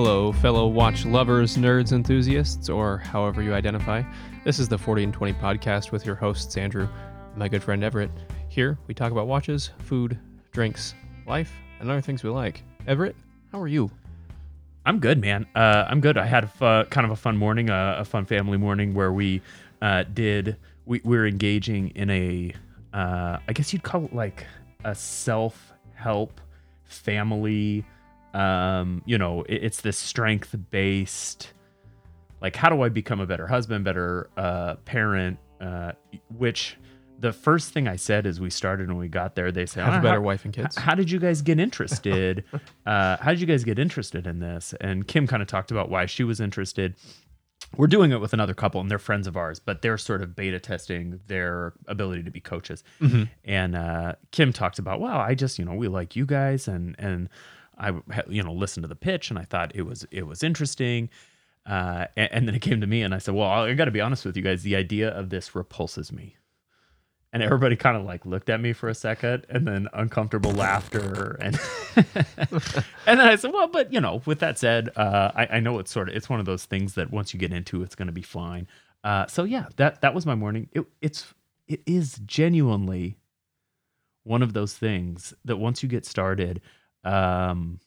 [0.00, 4.00] Hello, fellow watch lovers, nerds, enthusiasts, or however you identify.
[4.44, 6.86] This is the 40 and 20 podcast with your hosts, Andrew
[7.30, 8.12] and my good friend Everett.
[8.48, 10.16] Here, we talk about watches, food,
[10.52, 10.94] drinks,
[11.26, 12.62] life, and other things we like.
[12.86, 13.16] Everett,
[13.50, 13.90] how are you?
[14.86, 15.48] I'm good, man.
[15.56, 16.16] Uh, I'm good.
[16.16, 19.42] I had kind of a fun morning, uh, a fun family morning where we
[19.82, 20.58] uh, did.
[20.86, 22.54] We, we were engaging in a,
[22.92, 24.46] uh, I guess you'd call it like
[24.84, 26.40] a self help
[26.84, 27.84] family.
[28.34, 31.52] Um, you know, it, it's this strength based.
[32.40, 35.38] Like, how do I become a better husband, better uh, parent?
[35.60, 35.92] Uh,
[36.36, 36.76] which
[37.18, 39.94] the first thing I said as we started when we got there, they said, Have
[39.94, 40.76] "Ah, a better how- wife and kids?
[40.76, 42.44] how did you guys get interested?
[42.86, 44.72] uh, how did you guys get interested in this?
[44.80, 46.94] And Kim kind of talked about why she was interested.
[47.76, 50.36] We're doing it with another couple, and they're friends of ours, but they're sort of
[50.36, 52.82] beta testing their ability to be coaches.
[53.44, 56.94] And uh, Kim talked about, well, I just, you know, we like you guys, and
[57.00, 57.28] and
[57.78, 61.10] I, you know, listened to the pitch, and I thought it was it was interesting.
[61.66, 63.90] Uh, and, and then it came to me, and I said, well, I got to
[63.90, 64.62] be honest with you guys.
[64.62, 66.36] The idea of this repulses me
[67.32, 71.36] and everybody kind of like looked at me for a second and then uncomfortable laughter
[71.40, 71.58] and
[71.96, 75.78] and then i said well but you know with that said uh i, I know
[75.78, 78.06] it's sort of it's one of those things that once you get into it's going
[78.06, 78.66] to be fine
[79.04, 81.34] uh so yeah that that was my morning it, it's
[81.66, 83.18] it is genuinely
[84.24, 86.60] one of those things that once you get started
[87.04, 87.80] um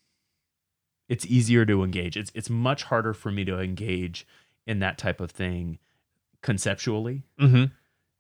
[1.10, 4.26] it's easier to engage it's it's much harder for me to engage
[4.66, 5.78] in that type of thing
[6.42, 7.66] conceptually Mm-hmm.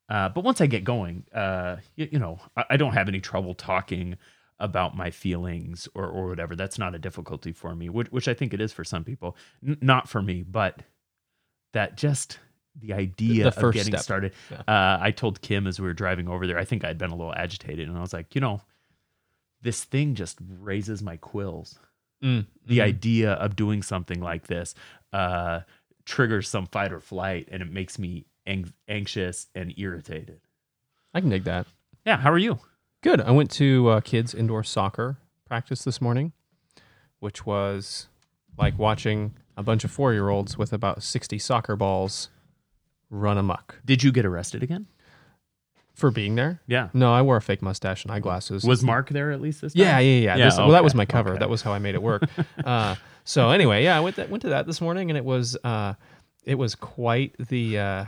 [0.09, 3.19] uh, but once I get going, uh, you, you know, I, I don't have any
[3.21, 4.17] trouble talking
[4.59, 6.55] about my feelings or, or whatever.
[6.55, 9.35] That's not a difficulty for me, which, which I think it is for some people.
[9.65, 10.81] N- not for me, but
[11.73, 12.37] that just
[12.79, 14.01] the idea The of getting step.
[14.01, 14.33] started.
[14.51, 14.57] Yeah.
[14.67, 17.15] Uh, I told Kim as we were driving over there, I think I'd been a
[17.15, 18.61] little agitated, and I was like, you know,
[19.61, 21.77] this thing just raises my quills
[22.23, 22.45] Mm.
[22.67, 24.75] the idea of doing something like this
[25.11, 25.61] uh,
[26.05, 30.39] triggers some fight or flight and it makes me ang- anxious and irritated.
[31.15, 31.65] I can dig that.
[32.05, 32.59] Yeah, how are you?
[33.01, 33.21] Good.
[33.21, 35.17] I went to uh, kids indoor soccer
[35.47, 36.31] practice this morning,
[37.19, 38.07] which was
[38.55, 42.29] like watching a bunch of four year olds with about 60 soccer balls
[43.09, 43.77] run amok.
[43.83, 44.85] Did you get arrested again?
[46.01, 46.59] For being there?
[46.67, 46.89] Yeah.
[46.93, 48.63] No, I wore a fake mustache and eyeglasses.
[48.65, 49.81] Was Mark there at least this time?
[49.83, 50.35] yeah, yeah, yeah.
[50.35, 51.29] Yeah, This- Well, that was okay, my cover.
[51.31, 51.39] okay.
[51.39, 52.23] That was how I made it work.
[52.65, 55.55] uh, so anyway, yeah, I went that, went to that this morning, and it was
[55.63, 55.93] uh,
[56.43, 58.05] it was quite the uh,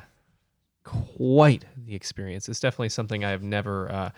[0.84, 2.50] quite the experience.
[2.50, 4.10] It's definitely something I have never uh,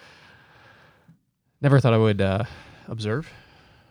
[1.61, 2.43] never thought I would uh,
[2.87, 3.29] observe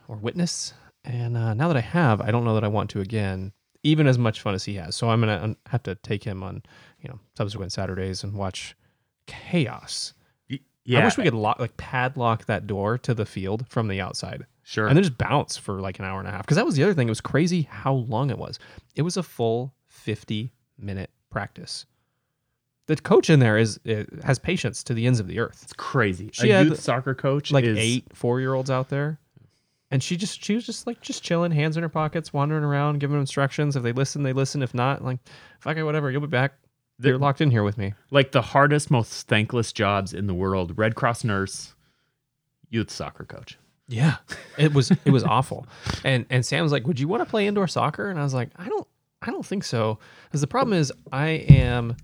[0.09, 0.72] or witness.
[1.05, 3.53] And uh, now that I have, I don't know that I want to again,
[3.83, 4.97] even as much fun as he has.
[4.97, 6.62] So I'm gonna um, have to take him on,
[7.01, 8.75] you know, subsequent Saturdays and watch
[9.26, 10.14] chaos.
[10.86, 11.00] Yeah.
[11.00, 14.44] I wish we could lock, like padlock that door to the field from the outside
[14.64, 14.86] Sure.
[14.86, 16.42] and then just bounce for like an hour and a half.
[16.42, 17.08] Because that was the other thing.
[17.08, 18.58] It was crazy how long it was.
[18.94, 21.86] It was a full 50 minute practice.
[22.86, 25.60] The coach in there is uh, has patience to the ends of the earth.
[25.62, 26.28] it's crazy.
[26.34, 29.18] She a had, youth soccer coach Like is, eight four year olds out there.
[29.91, 32.98] And she just she was just like just chilling, hands in her pockets, wandering around,
[32.98, 33.74] giving them instructions.
[33.74, 34.62] If they listen, they listen.
[34.62, 35.18] If not, like
[35.60, 36.10] fuck it, whatever.
[36.10, 36.54] You'll be back.
[36.99, 37.94] They're locked in here with me.
[38.10, 40.78] like the hardest, most thankless jobs in the world.
[40.78, 41.75] Red Cross nurse,
[42.71, 43.59] youth soccer coach.
[43.88, 44.16] Yeah,
[44.56, 45.66] it was it was awful.
[46.04, 48.33] And and Sam was like, "Would you want to play indoor soccer?" And I was
[48.34, 48.87] like, "I don't
[49.22, 51.97] I don't think so." Because the problem is, I am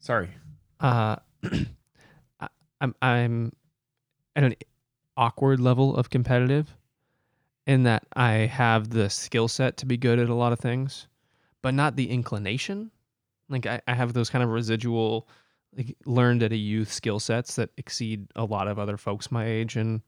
[0.00, 0.30] Sorry.
[0.80, 1.16] uh,
[2.40, 2.48] I-
[2.80, 3.52] I'm I'm
[4.36, 4.54] at an
[5.16, 6.76] awkward level of competitive,
[7.66, 11.06] in that I have the skill set to be good at a lot of things,
[11.62, 12.90] but not the inclination.
[13.48, 15.28] Like I, I have those kind of residual,
[15.76, 19.46] like learned at a youth skill sets that exceed a lot of other folks my
[19.46, 20.02] age and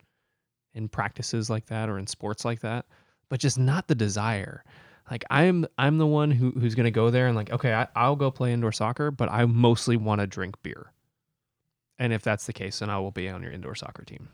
[0.75, 2.87] in practices like that or in sports like that,
[3.29, 4.65] but just not the desire.
[5.11, 8.17] Like I'm I'm the one who who's gonna go there and like, okay, I, I'll
[8.17, 10.93] go play indoor soccer, but I mostly want to drink beer.
[11.99, 14.29] And if that's the case, then I will be on your indoor soccer team.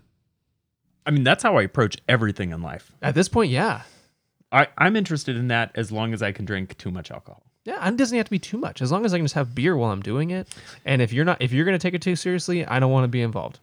[1.07, 2.93] I mean, that's how I approach everything in life.
[3.01, 3.83] At this point, yeah.
[4.53, 7.46] I, I'm interested in that as long as I can drink too much alcohol.
[7.67, 8.81] Yeah, it doesn't have to be too much.
[8.81, 10.49] As long as I can just have beer while I'm doing it.
[10.85, 13.09] And if you're not if you're gonna take it too seriously, I don't want to
[13.09, 13.59] be involved.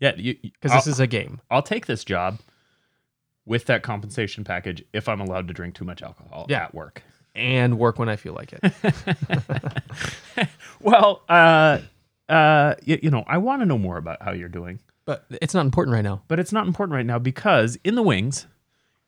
[0.00, 1.40] Yeah, Because this is a game.
[1.50, 2.40] I'll take this job
[3.46, 6.64] with that compensation package if I'm allowed to drink too much alcohol Yeah.
[6.64, 7.02] at work.
[7.36, 8.62] And work when I feel like it.
[10.80, 11.78] Well, uh,
[12.28, 15.54] uh, you, you know, I want to know more about how you're doing, but it's
[15.54, 16.22] not important right now.
[16.28, 18.46] but it's not important right now because in the wings,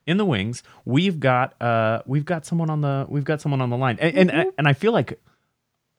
[0.07, 3.69] in the wings, we've got uh, we've got someone on the we've got someone on
[3.69, 5.19] the line, and and, and I feel like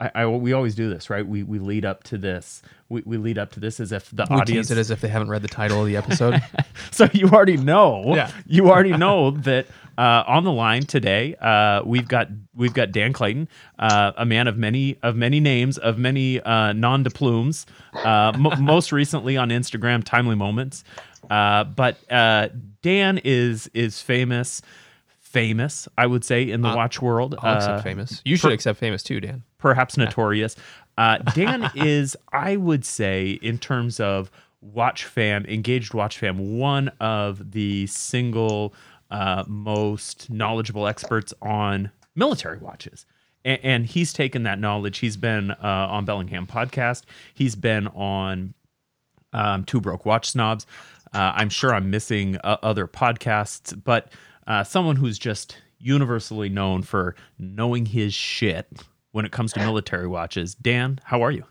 [0.01, 1.27] I, I we always do this, right?
[1.27, 2.63] We we lead up to this.
[2.89, 5.09] We, we lead up to this as if the We audience it as if they
[5.09, 6.43] haven't read the title of the episode.
[6.91, 8.15] so you already know.
[8.15, 8.31] Yeah.
[8.47, 9.67] You already know that
[9.99, 14.47] uh, on the line today, uh, we've got we've got Dan Clayton, uh, a man
[14.47, 17.67] of many of many names, of many uh, non de plumes.
[17.93, 20.85] Uh, m- most recently on Instagram, Timely Moments.
[21.31, 22.49] Uh, but uh,
[22.83, 24.63] Dan is is famous,
[25.21, 27.35] famous, I would say, in the Uh, watch world.
[27.43, 28.23] I'll accept Uh, famous.
[28.25, 29.43] You should accept famous too, Dan.
[29.59, 30.57] perhaps notorious.
[30.97, 34.31] Uh, Dan is, I would say, in terms of
[34.61, 38.75] watch fam, engaged watch fam, one of the single
[39.11, 43.07] uh, most knowledgeable experts on military watches.
[43.45, 44.99] And, and he's taken that knowledge.
[44.99, 47.05] He's been uh, on Bellingham podcast.
[47.35, 48.55] He's been on
[49.33, 50.67] um, Two Broke Watch Snobs.
[51.13, 54.13] Uh, I'm sure I'm missing uh, other podcasts, but
[54.47, 58.83] uh, someone who's just universally known for knowing his shit
[59.13, 60.55] when it comes to military watches.
[60.55, 61.45] Dan, how are you?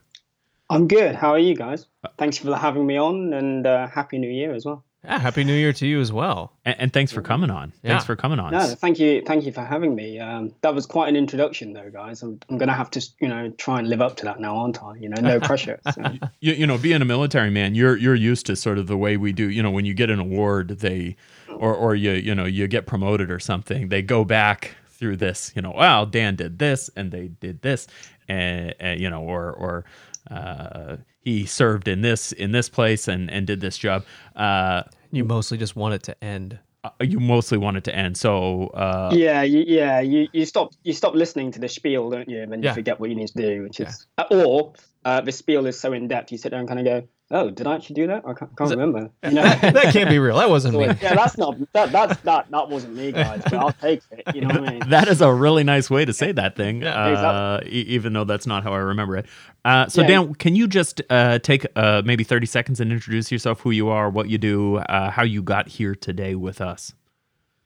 [0.69, 1.15] I'm good.
[1.15, 1.88] How are you guys?
[2.18, 4.83] Thanks for having me on, and uh, happy New Year as well.
[5.03, 6.53] Yeah, happy New Year to you as well.
[6.65, 7.71] And, and thanks for coming on.
[7.81, 7.91] Yeah.
[7.91, 8.51] Thanks for coming on.
[8.51, 10.19] No, thank you, thank you for having me.
[10.19, 12.23] Um, that was quite an introduction, though, guys.
[12.23, 14.83] I'm, I'm gonna have to, you know, try and live up to that now, aren't
[14.83, 14.95] I?
[14.95, 15.79] You know, no pressure.
[15.94, 16.03] So.
[16.41, 19.15] you, you know, being a military man, you're you're used to sort of the way
[19.17, 19.49] we do.
[19.49, 21.15] You know, when you get an award, they
[21.49, 25.53] or or you you know you get promoted or something, they go back through this.
[25.55, 27.88] You know, wow, Dan did this and they did this,
[28.27, 29.85] and, and you know, or or
[30.29, 34.06] uh, he served in this in this place and and did this job.
[34.36, 36.60] Uh, You mostly just want it to end.
[36.84, 38.16] uh, you mostly want it to end.
[38.18, 40.00] So uh, yeah, you, yeah.
[40.02, 42.42] You, you stop you stop listening to the spiel, don't you?
[42.42, 42.74] And then you Yeah.
[42.74, 44.74] forget what you need to do, which is uh, or
[45.06, 47.50] uh, the spiel is so in depth, you sit there and kind of go, "Oh,
[47.50, 48.24] did I actually do that?
[48.25, 49.44] I can't, can't remember." You know.
[49.44, 50.38] that can't be real.
[50.38, 50.85] That wasn't So, me.
[51.01, 53.41] yeah, that's not that that's that that wasn't me, guys.
[53.44, 54.35] But I'll take it.
[54.35, 54.83] You know what I mean?
[54.89, 58.24] That is a really nice way to say that thing, Yeah, uh, e- even though
[58.24, 59.25] that's not how I remember it.
[59.65, 60.07] Uh, so, Yeah.
[60.07, 63.89] Dan, can you just uh, take uh, maybe 30 seconds and introduce yourself, who you
[63.89, 66.94] are, what you do, uh, how you got here today with us?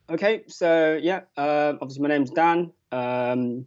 [0.09, 2.71] Okay, so yeah, obviously my name's Dan.
[2.91, 3.65] Um,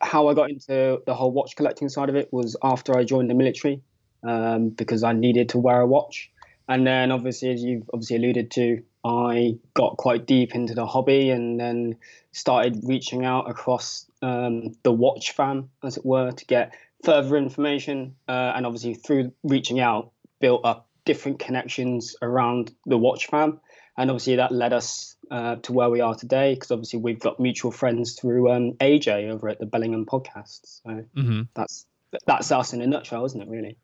[0.00, 3.30] how I got into the whole watch collecting side of it was after I joined
[3.30, 3.80] the military
[4.22, 6.30] um, because I needed to wear a watch,
[6.68, 11.30] and then obviously, as you've obviously alluded to, I got quite deep into the hobby
[11.30, 11.96] and then
[12.32, 16.74] started reaching out across um, the watch fam, as it were, to get
[17.04, 23.28] further information, uh, and obviously through reaching out, built up different connections around the watch
[23.28, 23.60] fam
[23.98, 27.40] and obviously that led us uh, to where we are today because obviously we've got
[27.40, 30.60] mutual friends through um, AJ over at the Bellingham podcast.
[30.62, 31.84] So hmm that's
[32.26, 33.48] that's us in a nutshell, isn't it?
[33.48, 33.76] Really?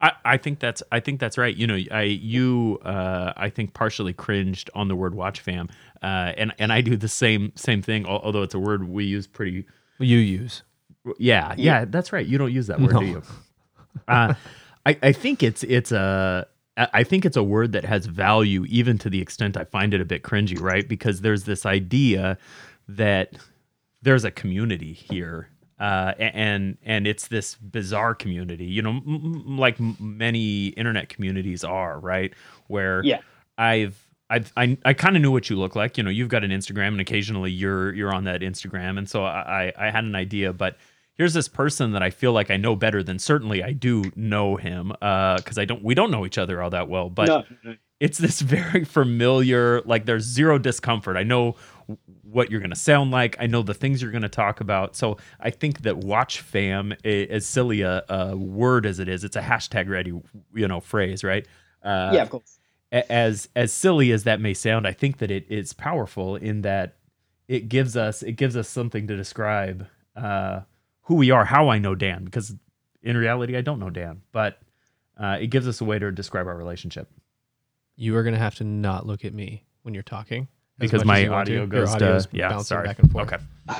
[0.00, 1.54] I, I think that's I think that's right.
[1.56, 5.68] You know, I you uh, I think partially cringed on the word watch fam,
[6.02, 8.06] uh, and and I do the same same thing.
[8.06, 9.66] Although it's a word we use pretty
[9.98, 10.62] You use.
[11.18, 12.26] Yeah, yeah, that's right.
[12.26, 13.00] You don't use that word, No.
[13.00, 13.22] do you?
[14.06, 14.34] Uh,
[14.86, 16.46] I, I think it's it's a
[16.76, 19.94] I I think it's a word that has value, even to the extent I find
[19.94, 20.86] it a bit cringy, right?
[20.88, 22.38] Because there's this idea
[22.86, 23.36] that
[24.02, 25.48] there's a community here,
[25.80, 31.64] uh, and and it's this bizarre community, you know, m- like m- many internet communities
[31.64, 32.32] are, right?
[32.66, 33.20] Where Yeah.
[33.56, 35.96] I've I've, I I kind of knew what you look like.
[35.96, 39.24] You know, you've got an Instagram, and occasionally you're you're on that Instagram, and so
[39.24, 40.76] I I I had an idea, but
[41.14, 44.56] here's this person that I feel like I know better than certainly I do know
[44.56, 47.28] him, because I don't we don't know each other all that well, but
[47.64, 47.74] no.
[48.00, 51.56] it's this very familiar like there's zero discomfort i know
[52.22, 53.36] what you're going to sound like.
[53.40, 54.94] I know the things you're going to talk about.
[54.96, 59.24] So i think that watch fam i- as silly a, a word as it is
[59.24, 60.12] it's a hashtag ready
[60.54, 61.46] you know phrase right?
[61.82, 62.58] Uh, yeah, of course.
[62.92, 66.96] as as silly as that may sound i think that it is powerful in that
[67.46, 70.60] it gives us it gives us something to describe uh,
[71.02, 72.54] who we are how i know dan because
[73.02, 74.60] in reality i don't know dan but
[75.18, 77.10] uh, it gives us a way to describe our relationship.
[77.96, 80.42] You are gonna have to not look at me when you're talking.
[80.42, 81.52] as because my you want to.
[81.54, 83.32] audio goes audio to yeah bouncing sorry back and forth.
[83.32, 83.42] okay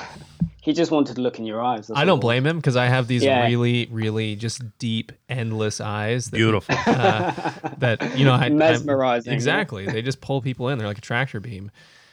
[0.61, 1.91] He just wanted to look in your eyes.
[1.95, 3.47] I don't blame him because I have these Yeah.
[3.47, 6.29] really, really just deep, endless eyes.
[6.29, 7.31] That, beautiful Uh,
[7.79, 9.31] that you know, I, I'm- Mesmerizing.
[9.31, 9.35] yeah.
[9.35, 9.87] exactly.
[9.87, 10.77] They just pull people in.
[10.77, 11.71] They're like a tractor beam.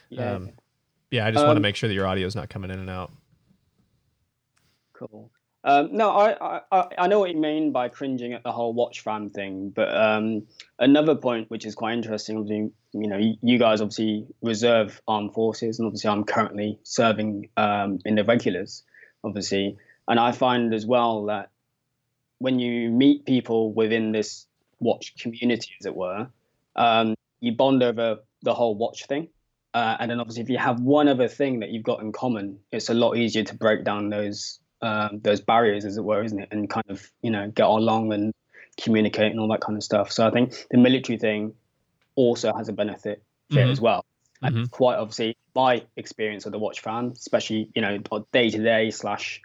[0.09, 0.35] Yeah.
[0.35, 0.51] Um,
[1.11, 2.79] Yeah, I just want to Um, make sure that your audio is not coming in
[2.79, 3.11] and out.
[4.93, 5.31] Cool.
[5.67, 9.01] Um, no, I, I I know what you mean by cringing at the whole watch
[9.01, 10.43] fam thing, but um,
[10.77, 15.79] another point which is quite interesting, obviously, you know, you, guys obviously reserve armed forces,
[15.79, 18.83] and obviously I'm currently serving um, in the regulars,
[19.23, 19.75] obviously,
[20.07, 21.49] and I find as well that
[22.37, 24.45] when you meet people within this
[24.79, 26.27] watch community, as it were,
[26.75, 29.29] um, you bond over the whole watch thing.
[29.73, 32.59] Uh, and then obviously, if you have one other thing that you've got in common,
[32.71, 36.39] it's a lot easier to break down those um, those barriers, as it were, isn't
[36.39, 36.49] it?
[36.51, 38.33] And kind of you know get along and
[38.81, 40.11] communicate and all that kind of stuff.
[40.11, 41.53] So I think the military thing
[42.15, 44.05] also has a benefit it as well.
[44.41, 44.71] And Mhm.
[44.71, 47.97] quite obviously, my experience of the watch fan, especially you know
[48.31, 49.41] day to day slash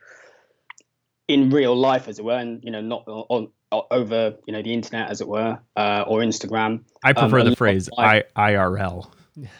[1.28, 4.72] in real life, as it were, and you know not on, over you know the
[4.72, 9.10] internet, as it were, uh, or Instagram, I prefer a the phrase I, IRL.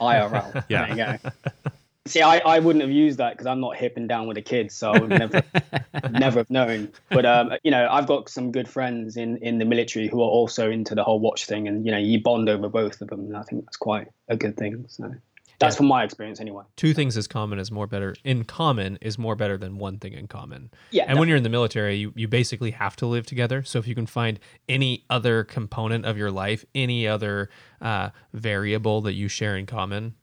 [0.01, 0.65] IRL.
[0.69, 1.19] Yeah.
[2.05, 2.31] There you go.
[2.33, 4.43] See, I, I wouldn't have used that because I'm not hip and down with the
[4.43, 5.43] kids, so I would never
[6.11, 6.93] never have known.
[7.11, 10.29] But um, you know, I've got some good friends in in the military who are
[10.29, 13.21] also into the whole watch thing, and you know, you bond over both of them,
[13.21, 14.87] and I think that's quite a good thing.
[14.89, 15.15] So
[15.59, 15.79] that's Yeah.
[15.79, 16.65] from my experience, anyway.
[16.77, 18.15] Two things as common is more better.
[18.25, 20.71] In common is more better than one thing in common.
[20.91, 23.63] Yeah, And when you're in the military, you, you basically have to live together.
[23.63, 24.41] So if you can find
[24.71, 27.51] any other component of your life, any other
[27.83, 30.15] uh, variable that you share in common,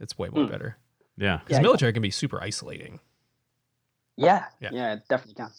[0.00, 0.50] it's way more Mm.
[0.50, 0.78] better.
[1.16, 1.38] Yeah.
[1.38, 3.00] Because Yeah, military can be super isolating.
[4.16, 4.70] yeah, Yeah.
[4.72, 5.50] yeah, it definitely can.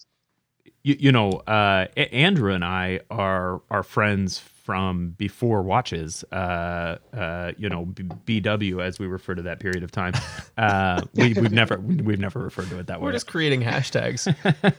[0.83, 6.25] You, you know, uh, Andrew and I are are friends from before watches.
[6.29, 10.11] Uh, uh, you know, B- BW as we refer to that period of time.
[10.57, 13.05] Uh, we, we've never we've never referred to it that way.
[13.05, 14.25] We're just creating hashtags.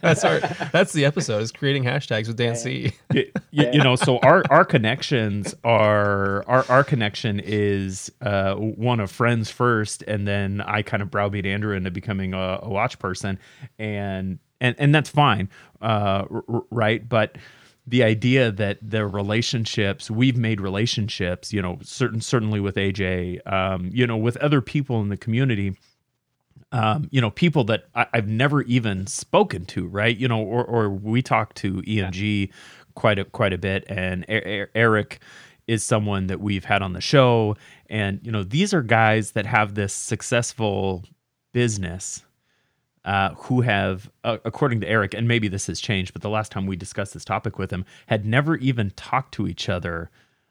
[0.02, 0.40] that's our
[0.73, 2.92] that's the episode is creating hashtags with Dan C.
[3.14, 9.00] you, you- you know so our our connections are our our connection is uh one
[9.00, 12.99] of friends first and then i kind of browbeat andrew into becoming a, a watch
[12.99, 13.38] person
[13.78, 15.49] and and and that's fine
[15.80, 17.37] uh r- r- right but
[17.88, 23.90] the idea that the relationships we've made relationships you know certain certainly with aj um
[23.92, 25.75] you know with other people in the community
[26.73, 30.16] um, you know, people that I, I've never even spoken to, right?
[30.16, 32.50] You know, or, or we talk to EMG
[32.95, 35.21] quite a quite a bit, and E- E- Eric
[35.66, 37.57] is someone that we've had on the show,
[37.88, 41.04] and you know, these are guys that have this successful
[41.52, 42.23] business.
[43.09, 46.53] Uh, who have, uh, according to Eric, and maybe this has changed, but the last
[46.53, 50.11] time we discussed this topic with him, had never even talked to each other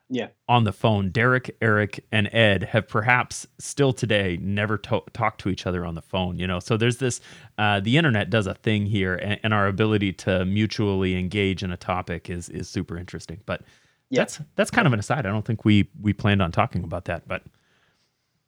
[0.09, 1.11] Yeah, on the phone.
[1.11, 5.93] Derek, Eric, and Ed have perhaps still today never to- talked to each other on
[5.93, 6.39] the phone.
[6.39, 7.21] You know, so there's this.
[7.59, 11.71] Uh, the internet does a thing here, and, and our ability to mutually engage in
[11.71, 13.39] a topic is is super interesting.
[13.45, 13.61] But
[14.09, 14.21] Yeah.
[14.21, 15.27] that's that's kind of an aside.
[15.27, 17.43] I don't think we we planned on talking about that, but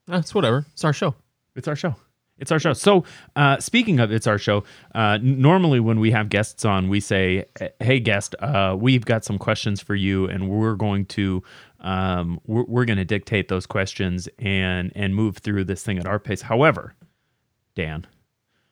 [0.08, 0.66] That's whatever.
[0.74, 1.14] It's our show.
[1.56, 1.96] it's our show.
[2.40, 2.74] It's our show.
[2.74, 3.04] So,
[3.36, 4.64] uh, speaking of it's our show,
[4.96, 7.46] uh, normally when we have guests on, we say,
[7.80, 11.44] "Hey, guest, uh, we've got some questions for you, and we're going to
[11.82, 16.06] um, we're, we're going to dictate those questions and and move through this thing at
[16.06, 16.96] our pace." However,
[17.76, 18.08] Dan,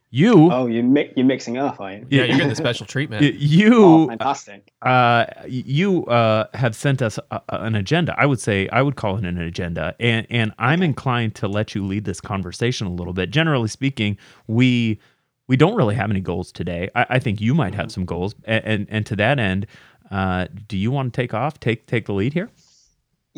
[0.09, 2.07] you Oh, you mi- you're mixing up, are you?
[2.09, 3.35] Yeah, you're getting the special treatment.
[3.35, 4.71] you Oh, fantastic.
[4.81, 8.15] uh, you uh, have sent us a, a- an agenda.
[8.17, 11.75] I would say I would call it an agenda, and and I'm inclined to let
[11.75, 13.31] you lead this conversation a little bit.
[13.31, 14.99] Generally speaking, we
[15.47, 16.89] we don't really have any goals today.
[16.95, 19.67] I, I think you might have some goals, and and, and to that end,
[20.11, 22.49] uh, do you want to take off, take take the lead here?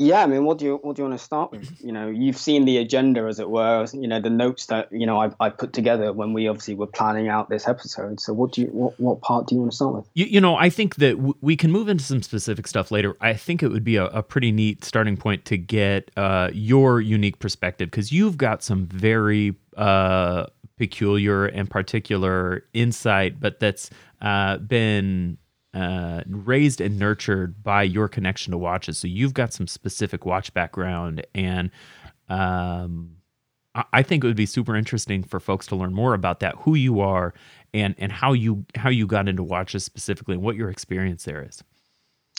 [0.01, 1.84] Yeah, I mean, what do you what do you want to start with?
[1.84, 3.86] You know, you've seen the agenda, as it were.
[3.91, 6.88] You know, the notes that you know I, I put together when we obviously were
[6.88, 8.22] planning out this episode.
[8.22, 10.10] So, what do you what, what part do you want to start with?
[10.13, 13.18] You, you know, I think that w- we can move into some specific stuff later.
[13.20, 17.01] I think it would be a, a pretty neat starting point to get uh, your
[17.01, 20.46] unique perspective because you've got some very uh,
[20.77, 23.89] peculiar and particular insight, but that's
[24.22, 25.38] uh, been
[25.73, 28.97] uh, raised and nurtured by your connection to watches.
[28.97, 31.71] So you've got some specific watch background and.
[32.27, 33.15] Um,
[33.75, 36.55] I- I think it would be super interesting for folks to learn more about that,
[36.57, 37.33] who you are,
[37.73, 41.43] and and how you how you got into watches specifically, and what your experience there
[41.43, 41.63] is.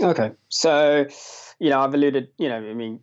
[0.02, 1.06] Okay, so
[1.60, 2.28] you know, I've alluded.
[2.38, 3.00] You know, I mean,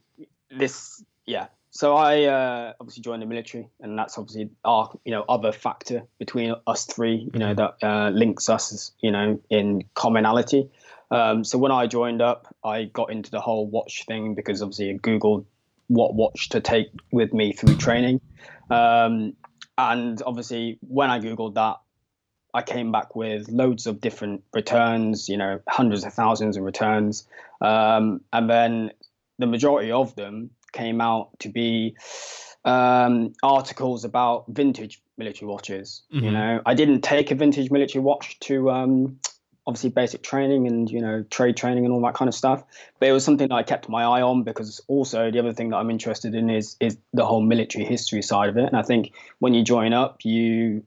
[0.52, 1.04] this.
[1.26, 1.48] Yeah.
[1.78, 6.02] So I uh, obviously joined the military, and that's obviously our you know other factor
[6.18, 7.30] between us three.
[7.32, 10.72] You know that uh, links us, you know, in commonality.
[11.12, 14.90] Um, so when I joined up, I got into the whole watch thing because obviously
[14.90, 15.46] I googled
[15.86, 18.22] what watch to take with me through training,
[18.72, 19.36] um,
[19.78, 21.76] and obviously when I googled that,
[22.56, 27.28] I came back with loads of different returns, you know, hundreds of thousands of returns.
[27.62, 28.92] Um, and then
[29.38, 31.96] the majority of them came out to be
[32.66, 36.04] um, articles about vintage military watches.
[36.10, 36.34] You Mhm.
[36.34, 39.20] know, I didn't take a vintage military watch to um,
[39.66, 42.64] obviously basic training and, you know, trade training and all that kind of stuff.
[43.00, 45.70] But it was something that I kept my eye on because also the other thing
[45.70, 48.68] that I'm interested in is is the whole military history side of it.
[48.72, 50.84] And I think when you join up, you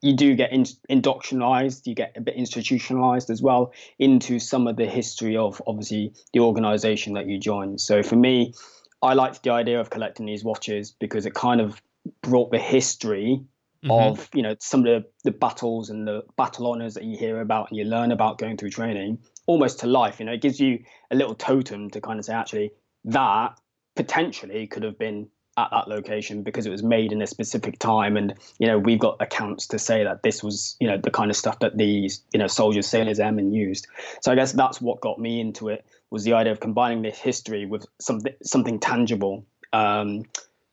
[0.00, 4.76] you do get in, indoctrinalized, you get a bit institutionalized as well into some of
[4.76, 7.78] the history of obviously the organization that you join.
[7.78, 8.54] So for me,
[9.02, 11.80] I liked the idea of collecting these watches because it kind of
[12.22, 13.44] brought the history
[13.84, 13.90] Mhm.
[13.90, 17.40] of you know some of the, the battles and the battle honors that you hear
[17.40, 20.58] about and you learn about going through training almost to life you know it gives
[20.58, 22.72] you a little totem to kind of say actually
[23.04, 23.56] that
[23.94, 25.28] potentially could have been
[25.58, 29.00] at that location because it was made in a specific time and you know we've
[29.00, 32.22] got accounts to say that this was you know the kind of stuff that these
[32.32, 33.88] you know soldiers sailors airmen used
[34.22, 37.18] so i guess that's what got me into it was the idea of combining this
[37.18, 40.22] history with something something tangible um,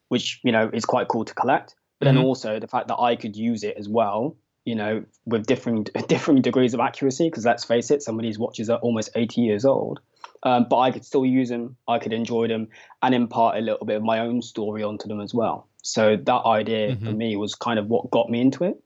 [0.10, 2.24] which you know is quite cool to collect but then Mhm.
[2.24, 6.42] also the fact that i could use it as well you know with different different
[6.42, 9.64] degrees of accuracy because let's face it some of these watches are almost 80 years
[9.64, 10.00] old
[10.44, 12.68] um, but i could still use them i could enjoy them
[13.02, 15.68] and impart a little bit of my own story onto them as well.
[15.84, 17.18] So that idea for Mhm.
[17.18, 18.82] me was kind of what got me into it.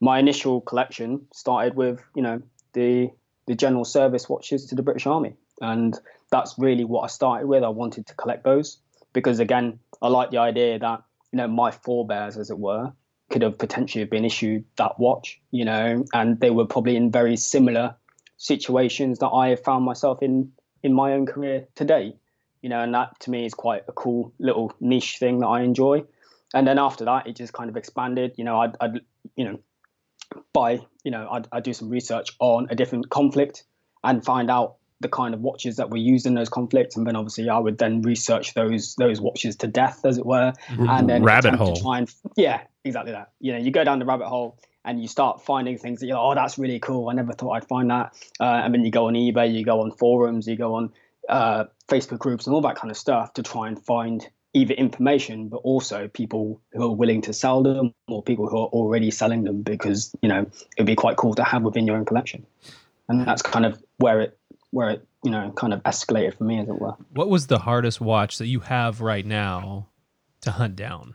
[0.00, 3.10] My initial collection started with, you know, the
[3.46, 5.96] the general service watches to the British Army, and
[6.32, 7.62] that's really what I started with.
[7.62, 8.78] I wanted to collect those
[9.12, 12.92] because, again, I like the idea that you know my forebears, as it were,
[13.32, 17.36] could have potentially been issued that watch, you know, and they were probably in very
[17.36, 17.96] similar
[18.36, 22.14] situations that I have found myself in in my own career today
[22.62, 25.62] you know, and that to me is quite a cool little niche thing that I
[25.62, 26.04] enjoy.
[26.54, 28.34] And then after that, it just kind of expanded.
[28.36, 29.00] You know, I'd, I'd
[29.36, 29.58] you know,
[30.52, 33.64] buy, you know, I'd, I'd do some research on a different conflict
[34.04, 37.16] and find out the kind of watches that were used in those conflicts, and then
[37.16, 41.22] obviously I would then research those those watches to death, as it were, and then
[41.22, 41.74] Rabbit hole.
[41.74, 43.32] To try and, yeah, exactly that.
[43.40, 46.16] You know, you go down the rabbit hole and you start finding things that you're
[46.16, 47.08] like, oh, that's really cool.
[47.08, 48.14] I never thought I'd find that.
[48.40, 50.92] Uh, and then you go on eBay, you go on forums, you go on
[51.28, 55.48] uh, Facebook groups and all that kind of stuff to try and find either information,
[55.48, 59.44] but also people who are willing to sell them or people who are already selling
[59.44, 62.44] them because you know it'd be quite cool to have within your own collection.
[63.08, 64.38] And that's kind of where it
[64.72, 66.94] where it you know kind of escalated for me, as it were.
[67.12, 69.88] What was the hardest watch that you have right now
[70.40, 71.14] to hunt down?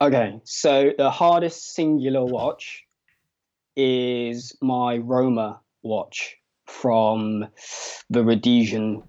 [0.00, 2.84] Okay, so the hardest singular watch
[3.76, 7.46] is my Romer watch from
[8.10, 9.02] the Rhodesian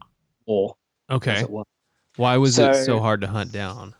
[0.46, 0.76] War.
[1.10, 1.44] Okay.
[2.18, 3.94] Why was it So- so hard to hunt down?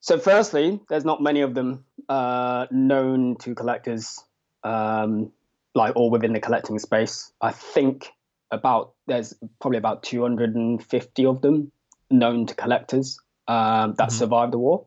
[0.00, 4.18] So, firstly, there's not many of them uh, known to collectors,
[4.62, 5.32] um,
[5.74, 7.32] like or within the collecting space.
[7.40, 8.10] I think
[8.50, 11.70] about there's probably about 250 of them
[12.10, 14.12] known to collectors um, that Mhm.
[14.12, 14.86] survived the war.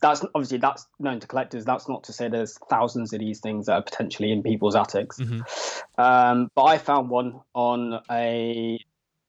[0.00, 1.64] That's obviously that's known to collectors.
[1.64, 5.18] That's not to say there's thousands of these things that are potentially in people's attics.
[5.18, 5.42] Mhm.
[5.98, 8.78] Um, but I found one on a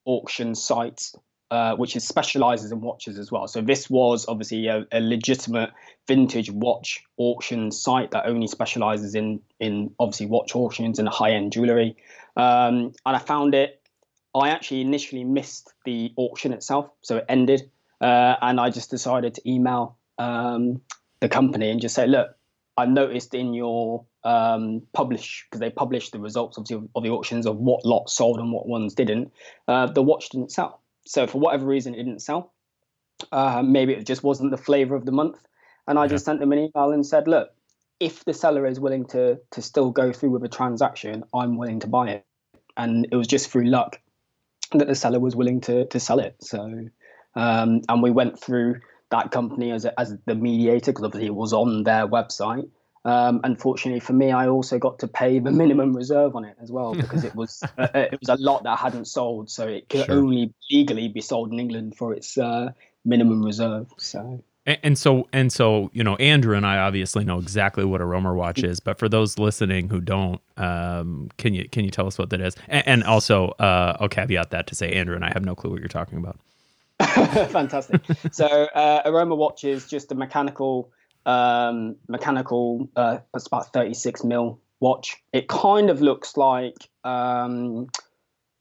[0.05, 1.11] auction site
[1.51, 3.47] uh, which is specializes in watches as well.
[3.47, 5.71] So this was obviously a, a legitimate
[6.07, 11.51] vintage watch auction site that only specializes in in obviously watch auctions and high end
[11.51, 11.97] jewelry.
[12.35, 13.81] Um, and I found it.
[14.35, 19.33] I actually initially missed the auction itself, so it ended, uh, and I just decided
[19.33, 20.81] to email um,
[21.19, 22.35] the company and just say, look,
[22.77, 27.09] I noticed in your um, publish because they published the results of the, of the
[27.09, 29.31] auctions of what lots sold and what ones didn't.
[29.67, 30.81] Uh, the watch didn't sell.
[31.09, 32.53] So for whatever reason, it didn't sell.
[33.31, 35.39] Uh, maybe it just wasn't the flavor of the month.
[35.87, 37.49] And I just sent them an email and said, look,
[37.99, 41.79] if the seller is willing to to still go through with a transaction, I'm willing
[41.79, 42.25] to buy it.
[42.77, 43.99] And it was just through luck
[44.71, 46.35] that the seller was willing to to sell it.
[46.41, 46.59] So
[47.33, 51.35] um, and we went through that company as a, as the mediator because obviously it
[51.35, 52.69] was on their website.
[53.05, 56.71] Um, unfortunately for me, I also got to pay the minimum reserve on it as
[56.71, 59.87] well because it was uh, it was a lot that I hadn't sold, so it
[59.89, 60.15] could Sure.
[60.15, 62.71] only legally be sold in England for its uh,
[63.05, 63.87] minimum reserve.
[63.97, 68.01] So And, and so and so, you know, Andrew and I obviously know exactly what
[68.01, 71.91] a Romer watch is, but for those listening who don't, um, can you can you
[71.91, 72.55] tell us what that is?
[72.67, 75.71] And, and also, uh, I'll caveat that to say, Andrew and I have no clue
[75.71, 76.37] what you're talking about.
[77.49, 78.01] fantastic.
[78.31, 80.91] so uh, a Romer watch is just a mechanical,
[81.25, 82.89] um, mechanical.
[82.95, 85.17] Uh, it's about thirty-six mil watch.
[85.33, 87.87] It kind of looks like um,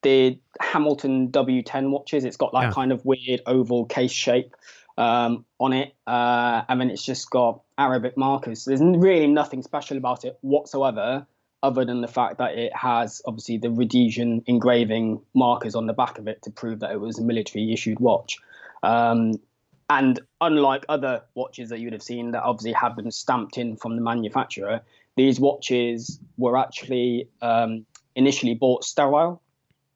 [0.03, 2.25] the Hamilton W10 watches.
[2.25, 2.73] It's got that Yeah.
[2.73, 4.55] kind of weird oval case shape
[4.97, 8.64] um, on it, uh, and then it's just got Arabic markers.
[8.64, 11.27] There's really nothing special about it whatsoever.
[11.61, 16.18] Other than the fact that it has obviously the Rhodesian engraving markers on the back
[16.18, 18.38] of it to prove that it was a military issued watch.
[18.85, 19.40] Um,
[19.90, 23.77] and unlike other watches that you would have seen that obviously have been stamped in
[23.77, 24.83] from the manufacturer,
[25.16, 29.42] these watches were actually um, initially bought sterile.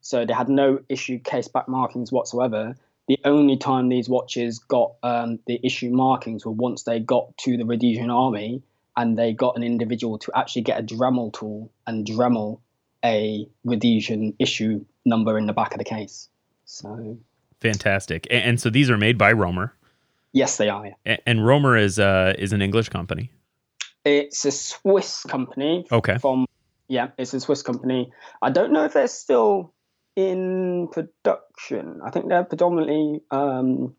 [0.00, 2.74] So they had no issue case back markings whatsoever.
[3.06, 7.56] The only time these watches got um, the issue markings were once they got to
[7.56, 8.62] the Rhodesian army
[8.96, 12.60] and they got an individual to actually get a Dremel tool and Dremel
[13.04, 16.28] a Rhodesian issue number in the back of the case.
[16.64, 17.18] So
[17.62, 18.26] Fantastic.
[18.30, 19.74] And, and so these are made by Romer,
[20.32, 20.86] yes, they are.
[20.86, 20.92] yeah.
[21.04, 23.30] and, and Romer is uh, is an English company.
[24.04, 25.86] It's a Swiss company.
[25.90, 26.18] Okay.
[26.18, 26.46] From
[26.88, 28.12] yeah, it's a Swiss company.
[28.40, 29.72] I don't know if they're still
[30.16, 32.00] in production.
[32.04, 33.96] I think they're predominantly um,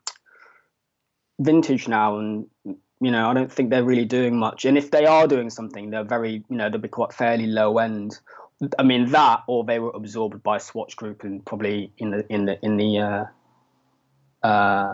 [1.39, 4.65] vintage now, and you know, I don't think they're really doing much.
[4.65, 7.77] And if they are doing something, they're very, you know, they'll be quite fairly low
[7.77, 8.19] end.
[8.79, 12.45] I mean that, or they were absorbed by Swatch Group and probably in the in
[12.45, 14.93] the in the uh, uh,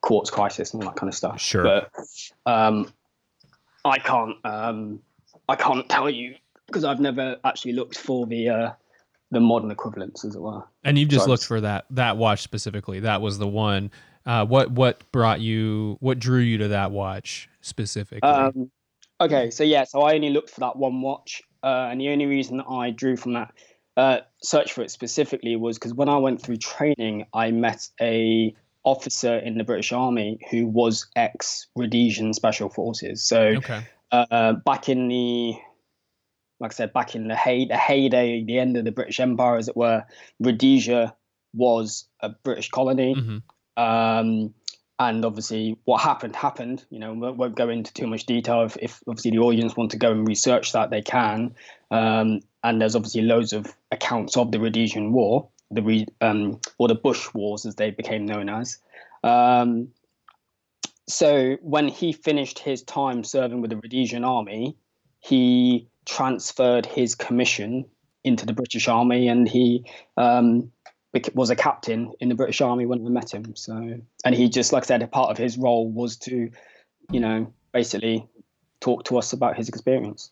[0.00, 1.40] quartz crisis and all that kind of stuff.
[1.40, 1.62] Sure.
[1.62, 1.90] But
[2.46, 2.92] um,
[3.84, 5.00] I can't um,
[5.48, 6.34] I can't tell you
[6.66, 8.70] because I've never actually looked for the uh,
[9.30, 10.62] the modern equivalents, as it were.
[10.84, 11.32] And you've just Sorry.
[11.32, 13.00] looked for that that watch specifically.
[13.00, 13.90] That was the one.
[14.26, 15.96] Uh, what what brought you?
[16.00, 18.28] What drew you to that watch specifically?
[18.28, 18.70] Um,
[19.20, 22.26] okay, so yeah, so I only looked for that one watch, uh, and the only
[22.26, 23.52] reason that I drew from that
[23.96, 28.54] uh, search for it specifically was because when I went through training, I met a
[28.84, 33.22] officer in the British Army who was ex Rhodesian Special Forces.
[33.22, 33.82] So okay.
[34.10, 35.54] uh, back in the
[36.60, 39.56] like I said, back in the, hey, the heyday, the end of the British Empire,
[39.56, 40.04] as it were,
[40.38, 41.16] Rhodesia
[41.54, 43.14] was a British colony.
[43.14, 43.38] hmm
[43.82, 44.54] Um,
[44.98, 46.84] and obviously, what happened happened.
[46.90, 48.64] You know, we won't go into too much detail.
[48.64, 51.54] If, if obviously the audience want to go and research that, they can.
[51.90, 56.88] Um, and there's obviously loads of accounts of the Rhodesian War, the re, um, or
[56.88, 58.78] the Bush Wars, as they became known as.
[59.22, 59.88] Um,
[61.08, 64.76] so when he finished his time serving with the Rhodesian Army,
[65.20, 67.84] he transferred his commission
[68.24, 69.84] into the British Army, and he
[70.16, 70.70] um,
[71.34, 73.56] was a captain in the British Army when I met him.
[73.56, 76.50] So, and he just, like I said, a part of his role was to,
[77.10, 78.26] you know, basically
[78.80, 80.30] talk to us about his experience.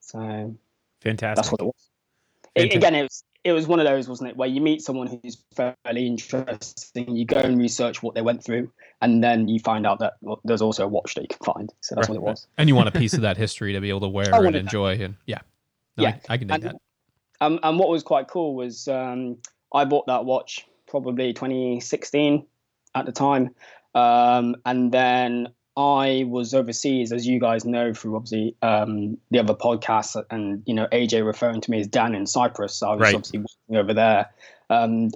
[0.00, 0.56] So
[1.00, 1.36] Fantastic.
[1.36, 1.90] that's what it was.
[2.56, 2.76] Fantastic.
[2.76, 5.36] again, it was it was one of those, wasn't it, where you meet someone who's
[5.54, 8.70] fairly interesting, you go and research what they went through,
[9.02, 11.72] and then you find out that well, there's also a watch that you can find.
[11.80, 12.46] So that's Right, what it was.
[12.56, 14.54] And you want a piece of that history to be able to wear and wanted
[14.54, 14.60] that.
[14.60, 14.94] enjoy.
[14.94, 15.40] And yeah,
[15.98, 16.76] No, Yeah, I, I can do and, that.
[17.42, 19.36] Um, and what was quite cool was um,
[19.72, 22.46] I bought that watch probably 2016
[22.94, 23.54] at the time,
[23.94, 29.54] um, and then I was overseas, as you guys know, through obviously um, the other
[29.54, 32.76] podcasts, and you know AJ referring to me as Dan in Cyprus.
[32.76, 33.14] So I was Right.
[33.14, 34.30] obviously working over there.
[34.70, 35.10] Um,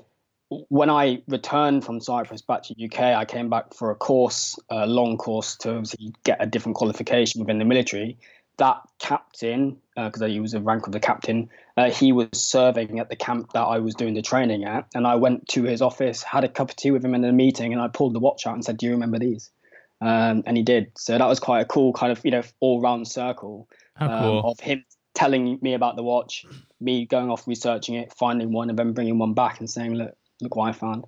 [0.48, 4.58] when I returned from Cyprus back to the UK, I came back for a course,
[4.70, 8.18] a long course to obviously get a different qualification within the military.
[8.56, 13.08] That captain, because he was a rank of the captain, uh, he was serving at
[13.08, 16.24] the camp that I was doing the training at, and I went to his office,
[16.24, 18.46] had a cup of tea with him in a meeting, and I pulled the watch
[18.48, 19.50] out and said, "Do you remember these?"
[20.00, 20.92] Um, and he did.
[20.96, 23.68] So that was quite a cool kind of you know all round circle
[24.00, 24.40] um, cool.
[24.44, 24.84] of him
[25.14, 26.46] telling me about the watch,
[26.80, 30.12] me going off researching it, finding one, and then bringing one back and saying, "Look,
[30.40, 31.04] look what I found."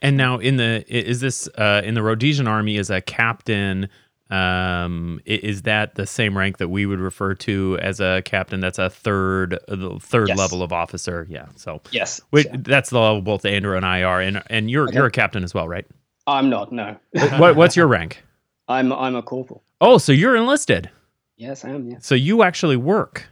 [0.00, 3.88] And now in the is this uh, in the Rhodesian army as a captain?
[4.30, 8.60] Um, is that the same rank that we would refer to as a captain?
[8.60, 10.38] That's a third, uh, the third Yes.
[10.38, 11.26] level of officer.
[11.28, 11.48] Yeah.
[11.56, 12.18] So, Yes.
[12.30, 12.56] wait, Yeah.
[12.62, 14.96] that's the level both Andrew and I are, and and you're Okay.
[14.96, 15.84] you're a captain as well, right?
[16.26, 16.72] I'm not.
[16.72, 16.96] No,
[17.36, 18.24] what, what's your rank?
[18.68, 19.62] I'm I'm a corporal.
[19.80, 20.90] Oh, so you're enlisted.
[21.36, 21.88] Yes, I am.
[21.90, 22.06] Yes.
[22.06, 23.28] So you actually work.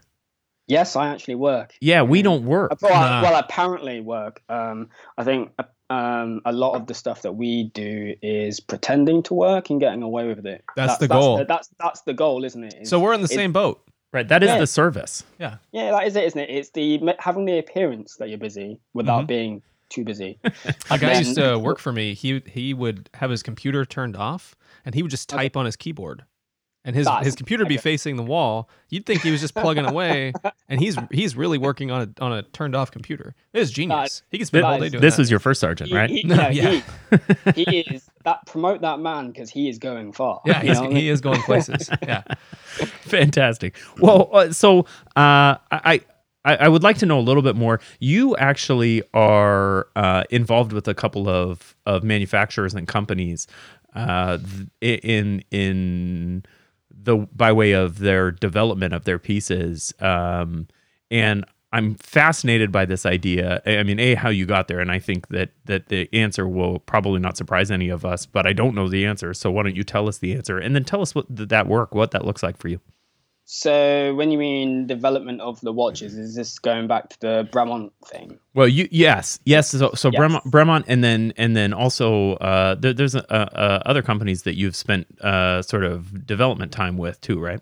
[0.67, 1.75] Yes, I actually work.
[1.81, 2.73] Yeah, we don't work.
[2.73, 4.43] Uh, Well, I- well apparently work.
[4.49, 4.89] Um,
[5.19, 9.35] I think uh, um, a lot of the stuff that we do is pretending to
[9.35, 10.65] work and getting away with it.
[10.77, 11.39] That's the goal.
[11.39, 12.75] That's, that's that's the goal, isn't it?
[12.83, 13.83] Is- So we're in the same boat.
[14.13, 14.27] Right.
[14.27, 14.59] That is Yeah.
[14.59, 15.23] the service.
[15.39, 16.51] yeah, Yeah, that is it, isn't it?
[16.51, 19.29] It's the having the appearance that you're busy without Mhm.
[19.29, 20.39] being too busy.
[20.91, 22.15] A guy then- used to work for me.
[22.15, 25.43] He he would have his computer turned off, and he would just Okay.
[25.45, 26.25] type on his keyboard,
[26.85, 27.83] and his That's- his computer would be okay.
[27.83, 28.69] facing the wall.
[28.89, 30.33] You'd think he was just plugging away,
[30.69, 33.35] and he's he's really working on a on a turned off computer.
[33.53, 34.23] It is genius.
[34.31, 35.23] He can spend all day doing This that.
[35.23, 36.09] was your first sergeant, He- right?
[36.11, 37.53] he- No, yeah, yeah.
[37.55, 40.41] He, he is that promote that man because he is going far.
[40.47, 41.89] yeah, you know what I he is going places.
[42.03, 42.23] Yeah.
[43.01, 43.77] Fantastic.
[44.01, 44.81] Well, uh, so
[45.17, 46.01] uh, I.
[46.43, 47.81] I I would like to know a little bit more.
[47.99, 53.47] You actually are uh, involved with a couple of, of manufacturers and companies
[53.95, 54.39] uh,
[54.81, 56.45] in in
[56.91, 60.69] the by way of their development of their pieces, um,
[61.11, 63.63] and I'm fascinated by this idea.
[63.65, 66.81] I mean, a how you got there, and I think that that the answer will
[66.81, 68.27] probably not surprise any of us.
[68.27, 70.75] But I don't know the answer, so why don't you tell us the answer, and
[70.75, 72.81] then tell us what th- that work, what that looks like for you.
[73.53, 77.91] So when you mean development of the watches, is this going back to the Bremont
[78.07, 78.39] thing?
[78.55, 79.71] Well, you yes, yes.
[79.71, 80.21] So, so Yes.
[80.21, 84.55] Bremont, Bremont, and then and then also uh, there, there's uh, uh, other companies that
[84.55, 87.61] you've spent uh, sort of development time with too, right?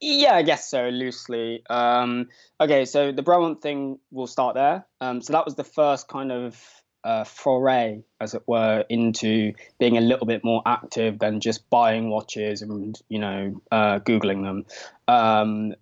[0.00, 1.64] Yeah, I guess so, loosely.
[1.68, 4.86] Um, okay, so the Bremont thing, we'll start there.
[5.02, 6.58] Um, so that was the first kind of
[7.04, 12.10] a foray, as it were, into being a little bit more active than just buying
[12.10, 14.66] watches and you know uh, googling them.
[15.08, 15.74] Um,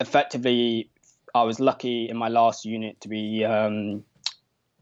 [0.00, 0.90] effectively,
[1.34, 4.04] I was lucky in my last unit to be um,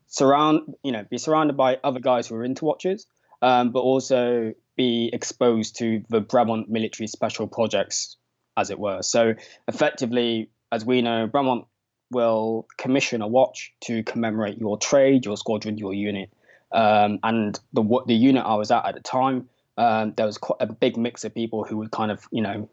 [0.07, 3.07] surround you know be surrounded by other guys who are into watches,
[3.41, 8.17] um, but also be exposed to the Bremont military special projects,
[8.57, 9.03] as it were.
[9.03, 9.35] So
[9.69, 11.67] effectively, as we know, Bremont
[12.13, 16.31] will commission a watch to commemorate your trade, your squadron, your unit.
[16.71, 20.61] Um, and the the unit I was at at the time, um, there was quite
[20.61, 22.69] a big mix of people who would kind of you know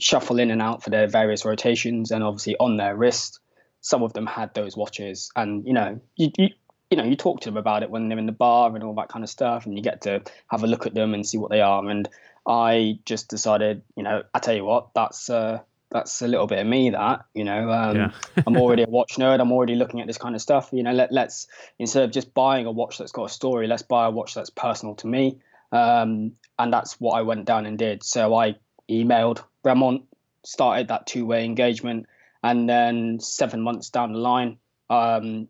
[0.00, 3.40] shuffle in and out for their various rotations, and obviously on their wrist,
[3.80, 6.48] some of them had those watches, and you know you, you
[6.90, 8.94] you know you talk to them about it when they're in the bar and all
[8.94, 11.38] that kind of stuff, and you get to have a look at them and see
[11.38, 11.88] what they are.
[11.88, 12.08] And
[12.46, 16.58] I just decided, you know, I tell you what, that's uh, that's a little bit
[16.58, 18.10] of me that you know um, yeah.
[18.46, 20.92] i'm already a watch nerd i'm already looking at this kind of stuff you know
[20.92, 21.46] let, let's
[21.78, 24.50] instead of just buying a watch that's got a story let's buy a watch that's
[24.50, 25.38] personal to me
[25.72, 28.54] um, and that's what i went down and did so i
[28.88, 30.02] emailed bremont
[30.44, 32.06] started that two-way engagement
[32.42, 34.58] and then seven months down the line
[34.90, 35.48] um,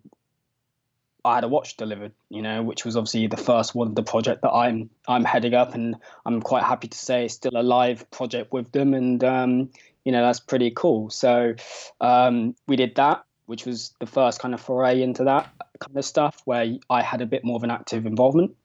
[1.25, 4.03] I had a watch delivered, you know, which was obviously the first one of the
[4.03, 8.11] project that I'm I'm heading up, and I'm quite happy to say still a live
[8.11, 9.71] project with them, and um,
[10.09, 11.11] you know that's pretty cool.
[11.11, 11.55] So
[12.01, 16.03] um, we did that, which was the first kind of foray into that kind of
[16.03, 18.57] stuff, where I had a bit more of an active involvement,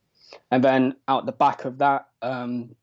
[0.51, 2.77] and then out the back of that, um,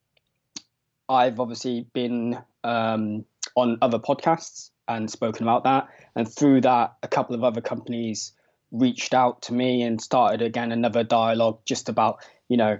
[1.08, 3.24] I've obviously been um,
[3.56, 8.32] on other podcasts and spoken about that, and through that, a couple of other companies
[8.72, 12.78] reached out to me and started again another dialogue just about you know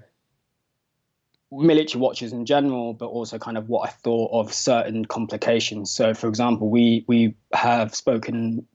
[1.52, 5.90] military watches in general, but also kind of what I thought of certain complications.
[5.90, 8.66] So, for example, we we have spoken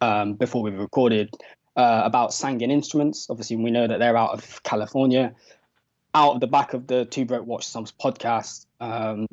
[0.00, 1.34] um, before we've recorded
[1.76, 3.28] uh, about Sangin Instruments.
[3.28, 5.34] Obviously, we know that they're out of California.
[6.14, 9.26] Out of the back of the Two Broke Watch Snobs podcast, um,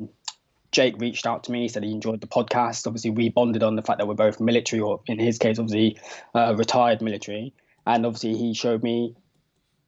[0.72, 2.86] Jake reached out to me, He said he enjoyed the podcast.
[2.86, 5.98] Obviously, we bonded on the fact that we're both military, or in his case, obviously,
[6.34, 7.52] uh, retired military.
[7.86, 9.14] And obviously, he showed me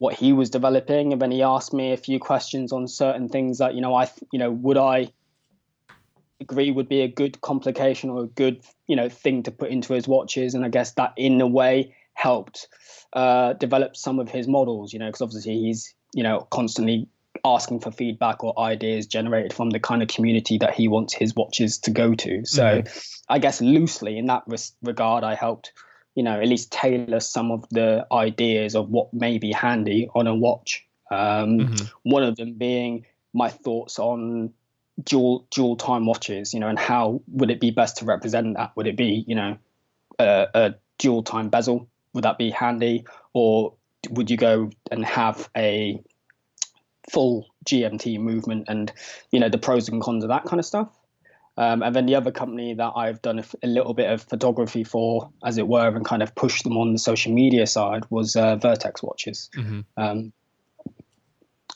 [0.02, 3.58] what he was developing, and then he asked me a few questions on certain things
[3.58, 5.12] that you know I you know would I
[6.40, 9.92] agree would be a good complication or a good you know thing to put into
[9.94, 12.66] his watches, and I guess that in a way helped
[13.12, 14.92] uh, develop some of his models.
[14.92, 17.06] You know, because obviously he's you know constantly
[17.44, 21.36] asking for feedback or ideas generated from the kind of community that he wants his
[21.36, 22.44] watches to go to.
[22.44, 22.98] So mm-hmm.
[23.28, 25.72] I guess loosely in that res- regard, I helped
[26.14, 30.26] you know, at least tailor some of the ideas of what may be handy on
[30.26, 30.86] a watch.
[31.10, 31.86] Um, mm-hmm.
[32.02, 34.52] One of them being my thoughts on
[35.02, 38.76] dual dual time watches, you know, and how would it be best to represent that?
[38.76, 39.56] Would it be, you know,
[40.18, 41.88] a, a dual time bezel?
[42.14, 43.74] Would that be handy, or
[44.10, 46.02] would you go and have a
[47.10, 48.92] full GMT movement and
[49.30, 50.88] you know the pros and cons of that kind of stuff?
[51.56, 54.84] Um, and then the other company that I've done a, a, little bit of photography
[54.84, 58.36] for, as it were, and kind of pushed them on the social media side was
[58.36, 59.50] uh, Vertex watches.
[59.54, 59.80] Mm-hmm.
[59.98, 60.32] Um,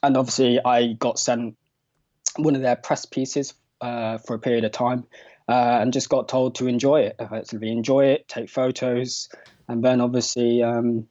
[0.03, 1.57] and obviously, I got sent
[2.37, 5.05] one of their press pieces uh, for a period of time
[5.49, 9.29] uh, and just got told to enjoy it, effectively enjoy it, take photos,
[9.69, 11.07] and then obviously um,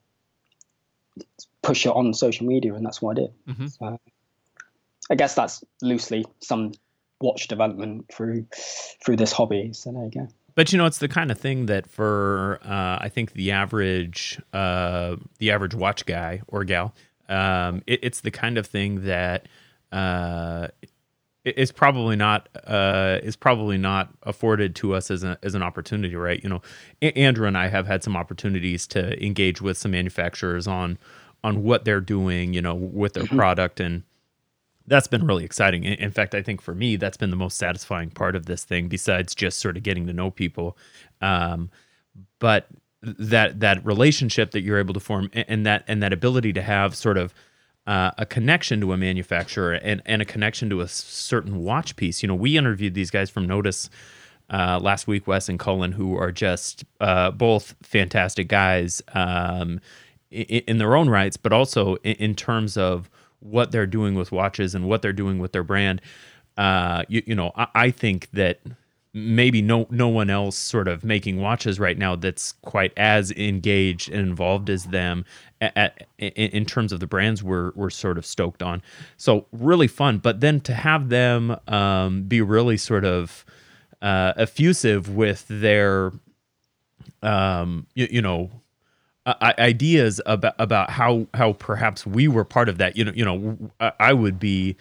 [1.61, 2.73] push it on social media.
[2.73, 3.33] And that's what I did.
[3.47, 3.67] Mm-hmm.
[3.67, 3.99] So
[5.09, 6.71] I guess that's loosely some
[7.21, 8.45] watch development through
[9.03, 9.71] through this hobby.
[9.73, 10.27] So there you go.
[10.55, 14.41] But you know, it's the kind of thing that for uh, I think the average
[14.53, 16.95] uh, the average watch guy or gal,
[17.27, 19.47] um, it, it's the kind of thing that
[19.91, 20.67] uh,
[21.43, 26.15] is probably not uh, is probably not afforded to us as, a, as an opportunity,
[26.15, 26.41] right?
[26.41, 26.61] You know,
[27.01, 30.97] Andrew and I have had some opportunities to engage with some manufacturers on
[31.43, 33.37] on what they're doing, you know, with their mm-hmm.
[33.37, 34.03] product and
[34.87, 35.83] that's been really exciting.
[35.83, 38.87] In fact, I think for me, that's been the most satisfying part of this thing,
[38.87, 40.77] besides just sort of getting to know people.
[41.21, 41.71] Um,
[42.39, 42.67] but
[43.01, 46.95] that that relationship that you're able to form, and that and that ability to have
[46.95, 47.33] sort of
[47.87, 52.23] uh, a connection to a manufacturer and, and a connection to a certain watch piece.
[52.23, 53.89] You know, we interviewed these guys from Nodus.
[54.49, 59.79] uh, last week, Wes and Cullen, who are just uh, both fantastic guys um,
[60.29, 63.09] in, in, their own rights, but also in, in terms of
[63.45, 66.01] what they're doing with watches and what they're doing with their brand.
[66.57, 68.61] Uh, you, you know, I, I, think that
[69.13, 74.09] maybe no no one else sort of making watches right now that's quite as engaged
[74.09, 75.25] and involved as them
[75.59, 78.81] at, at, in, terms of the brands we're we're sort of stoked on.
[79.17, 80.19] So really fun.
[80.19, 83.45] But then to have them um, be really sort of
[84.01, 86.13] uh, effusive with their
[87.21, 88.49] um, you, you know
[89.25, 92.95] uh, ideas about about how how perhaps we were part of that.
[92.97, 94.77] You know, you know, I would be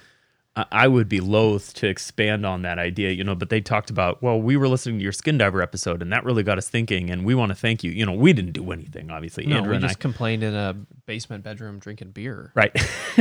[0.56, 4.22] I would be loath to expand on that idea, you know, but they talked about,
[4.22, 7.10] well, we were listening to your Skin Diver episode and that really got us thinking
[7.10, 7.90] and we want to thank you.
[7.90, 9.46] You know, we didn't do anything, obviously.
[9.46, 10.00] No, Andrew we just I.
[10.00, 10.76] complained in a
[11.06, 12.52] basement bedroom drinking beer.
[12.54, 12.70] Right.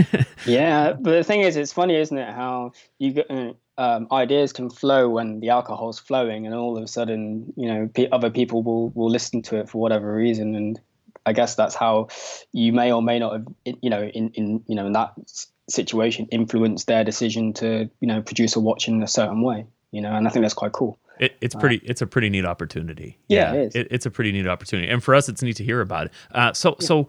[0.45, 4.53] yeah, but the thing is, it's funny, isn't it, how you get, uh, um, ideas
[4.53, 8.29] can flow when the alcohol's flowing and all of a sudden, you know, p- other
[8.29, 10.53] people will, will listen to it for whatever reason.
[10.53, 10.79] And
[11.25, 12.09] I guess that's how
[12.51, 13.47] you may or may not have,
[13.81, 15.13] you know, in, in you know, in that
[15.69, 20.01] situation influence their decision to you know produce a watch in a certain way you
[20.01, 20.99] know and i think that's quite cool.
[21.19, 23.19] It, it's pretty uh, it's a pretty neat opportunity.
[23.27, 23.59] Yeah, yeah.
[23.61, 24.89] it it, it's a pretty neat opportunity.
[24.89, 26.11] And for us it's neat to hear about it.
[26.31, 26.87] Uh, so yeah.
[26.87, 27.07] so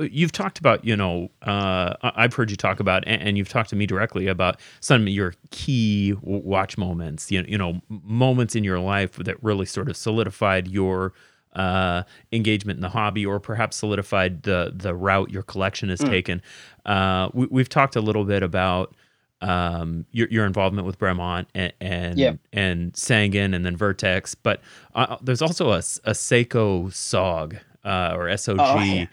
[0.00, 3.70] you've talked about you know uh, i've heard you talk about and, and, you've talked
[3.70, 8.54] to me directly about some of your key watch moments you know, you know moments
[8.54, 11.12] in your life that really sort of solidified your
[11.54, 16.08] uh, engagement in the hobby, or perhaps solidified the the route your collection has mm.
[16.08, 16.42] taken.
[16.86, 18.94] Uh, we, have talked a little bit about
[19.40, 22.32] um, your, your involvement with Bremont and and, yeah.
[22.52, 24.60] and Sangin and then Vertex, but
[24.94, 28.56] uh, there's also a, a Seiko SOG uh, or SOG.
[28.58, 29.06] Oh, yeah.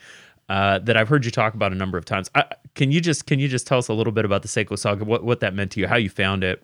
[0.48, 2.30] Uh, that I've heard you talk about a number of times.
[2.36, 2.46] I,
[2.76, 5.02] can you just can you just tell us a little bit about the Seiko SOG,
[5.02, 6.62] what what that meant to you, how you found it?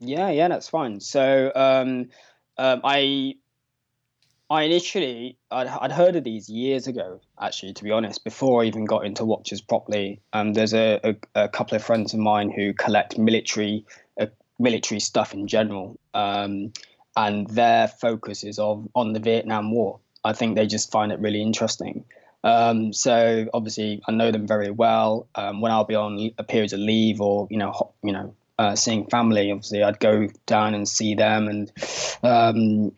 [0.00, 1.00] Yeah, yeah, that's fine.
[1.00, 2.10] So um,
[2.58, 3.36] um, I
[4.48, 8.66] I initially I'd, I'd, heard of these years ago, actually, to be honest, before I
[8.66, 10.20] even got into watches properly.
[10.32, 13.84] Um, there's a, a, a couple of friends of mine who collect military
[14.20, 14.26] uh,
[14.58, 16.72] military stuff in general, um,
[17.16, 19.98] and their focus is of on the Vietnam War.
[20.24, 22.04] I think they just find it really interesting.
[22.44, 25.26] Um, so obviously, I know them very well.
[25.34, 28.76] Um, when I'll be on a periods of leave or you know, you know, uh,
[28.76, 32.92] seeing family, obviously, I'd go down and see them and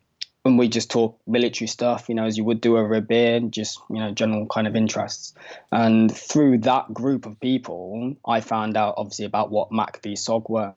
[0.48, 3.37] when we just talk military stuff, you know, as you would do over a beer,
[3.37, 5.34] and just, you know, general kind of interests.
[5.70, 10.72] And through that group of people, I found out obviously about what MACV SOG were.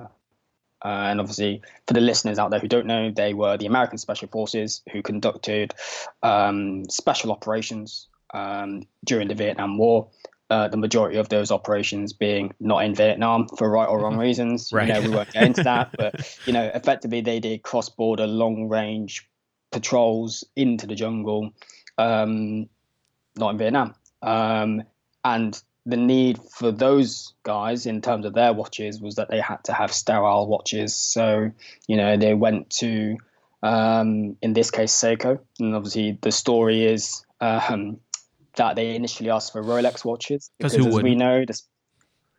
[0.84, 3.97] Uh, and obviously, for the listeners out there who don't know, they were the American
[3.97, 5.73] Special Forces who conducted
[6.21, 10.10] um, special operations um, during the Vietnam War.
[10.49, 14.73] Uh, the majority of those operations being not in Vietnam for right or wrong reasons.
[14.73, 14.89] Right.
[14.89, 19.29] You know, we won't get into that, but you know, effectively they did cross-border, long-range
[19.71, 21.51] patrols into the jungle,
[21.97, 22.67] um,
[23.36, 23.95] not in Vietnam.
[24.21, 24.84] Um,
[25.23, 29.63] and the need for those guys in terms of their watches was that they had
[29.63, 30.95] to have sterile watches.
[30.95, 31.51] So,
[31.88, 33.17] you know, they went to,
[33.63, 35.39] um, in this case, Seiko.
[35.60, 37.99] And obviously, the story is um,
[38.55, 40.51] that they initially asked for Rolex watches.
[40.57, 41.60] Because as we know, the,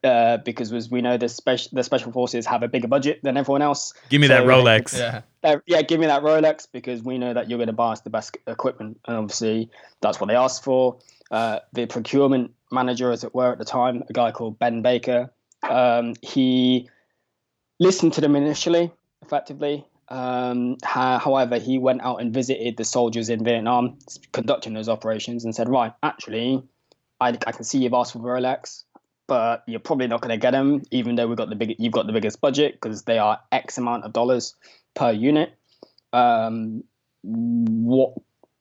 [0.05, 3.37] uh, because as we know, the special the special forces have a bigger budget than
[3.37, 3.95] everyone else.
[4.09, 4.99] Give me so that Rolex.
[4.99, 5.59] Yeah.
[5.67, 8.11] yeah, give me that Rolex because we know that you're going to buy us the
[8.11, 10.99] best equipment, and obviously that's what they asked for.
[11.31, 15.33] Uh, the procurement manager, as it were, at the time, a guy called Ben Baker,
[15.62, 16.88] um, he
[17.79, 19.87] listened to them initially, effectively.
[20.09, 23.99] Um, however, he went out and visited the soldiers in Vietnam,
[24.33, 26.62] conducting those operations, and said, "Right, actually,
[27.21, 28.85] I, I can see you've asked for Rolex
[29.33, 31.95] but you're probably not going to get them, even though we've got the big, you've
[31.95, 34.55] got the biggest budget because they are X amount of dollars
[34.92, 35.55] per unit.
[36.12, 36.85] Um,
[37.23, 38.12] what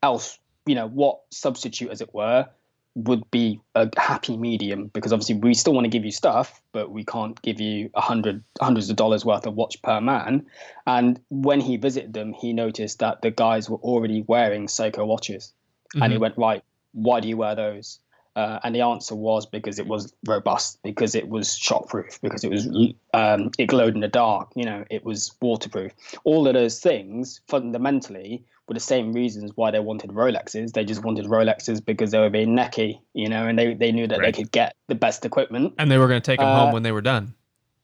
[0.01, 2.47] else, you know, what substitute, as it were,
[2.95, 4.87] would be a happy medium?
[4.87, 7.99] Because obviously we still want to give you stuff, but we can't give you a
[7.99, 10.45] hundred, hundreds of dollars worth of watch per man.
[10.87, 15.51] And when he visited them, he noticed that the guys were already wearing Seiko watches,
[15.93, 16.01] mm-hmm.
[16.01, 16.21] and he mm-hmm.
[16.21, 17.99] went, right, why do you wear those?
[18.35, 22.49] Uh, and the answer was because it was robust, because it was shockproof, because it
[22.49, 22.65] was
[23.13, 24.51] um, it glowed in the dark.
[24.55, 25.91] You know, it was waterproof.
[26.23, 30.71] All of those things fundamentally were the same reasons why they wanted Rolexes.
[30.71, 34.07] They just wanted Rolexes because they were being necky, you know, and they, they knew
[34.07, 34.33] that right.
[34.33, 35.73] they could get the best equipment.
[35.77, 37.33] And they were going to take them uh, home when they were done.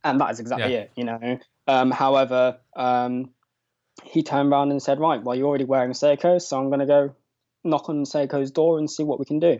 [0.05, 0.79] And that is exactly yeah.
[0.79, 1.39] it, you know.
[1.67, 3.31] Um, however, um,
[4.05, 6.86] he turned around and said, "Right, well, you're already wearing Seiko, so I'm going to
[6.86, 7.15] go
[7.65, 9.60] knock on Seiko's door and see what we can do."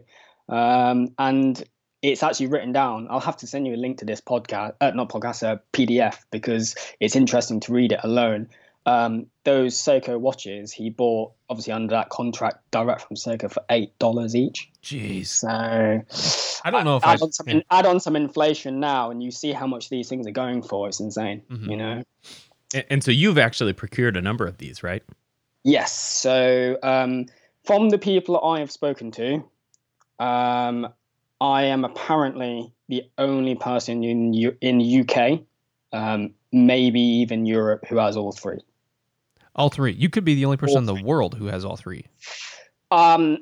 [0.50, 1.64] Um, and
[2.02, 3.08] it's actually written down.
[3.10, 5.58] I'll have to send you a link to this podcast, uh, not podcast, a uh,
[5.74, 8.50] PDF, because it's interesting to read it alone.
[8.86, 13.98] Um, those Seiko watches he bought, obviously under that contract, direct from Seiko for eight
[14.00, 14.72] dollars each.
[14.82, 15.28] Jeez.
[15.28, 17.60] So I don't know if add, I, on some, yeah.
[17.70, 20.88] add on some inflation now, and you see how much these things are going for.
[20.88, 21.42] It's insane.
[21.52, 21.70] Mm-hmm.
[21.70, 22.04] You know.
[22.74, 25.04] And, and, so you've actually procured a number of these, right?
[25.64, 25.92] Yes.
[25.94, 27.26] So um,
[27.66, 29.44] from the people I have spoken to,
[30.20, 30.88] um,
[31.40, 35.42] I am apparently the only person in U- in UK,
[35.94, 38.60] um, maybe even Europe, who has all three.
[39.56, 39.94] All three.
[39.94, 41.04] You could be the only person all in the three.
[41.04, 42.06] world who has all three.
[42.92, 43.40] Um,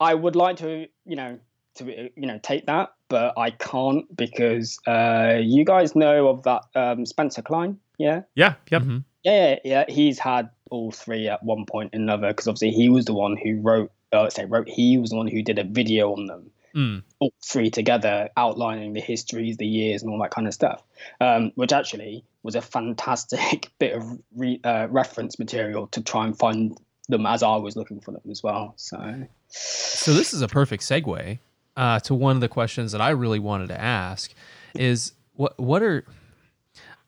[0.00, 1.38] I would like to, you know,
[1.76, 6.62] to you know take that, but I can't because uh, you guys know of that
[6.74, 8.54] um, Spencer Klein, yeah, Yeah.
[8.70, 8.82] Yep.
[8.82, 9.04] Mhm.
[9.24, 9.84] yeah, yeah.
[9.88, 13.36] He's had all three at one point or another because obviously he was the one
[13.42, 16.50] who wrote, uh, say wrote, he was the one who did a video on them
[16.74, 17.02] Mm.
[17.18, 20.82] all three together, outlining the histories, the years, and all that kind of stuff,
[21.20, 26.38] um, which actually was a fantastic bit of re- uh, reference material to try and
[26.38, 26.78] find
[27.10, 28.72] them as I was looking for them as well.
[28.76, 31.38] So, So this is a perfect segue
[31.76, 34.32] uh, to one of the questions that I really wanted to ask
[34.74, 36.06] is what what are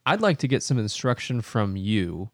[0.04, 2.28] I'd like to get some instruction from you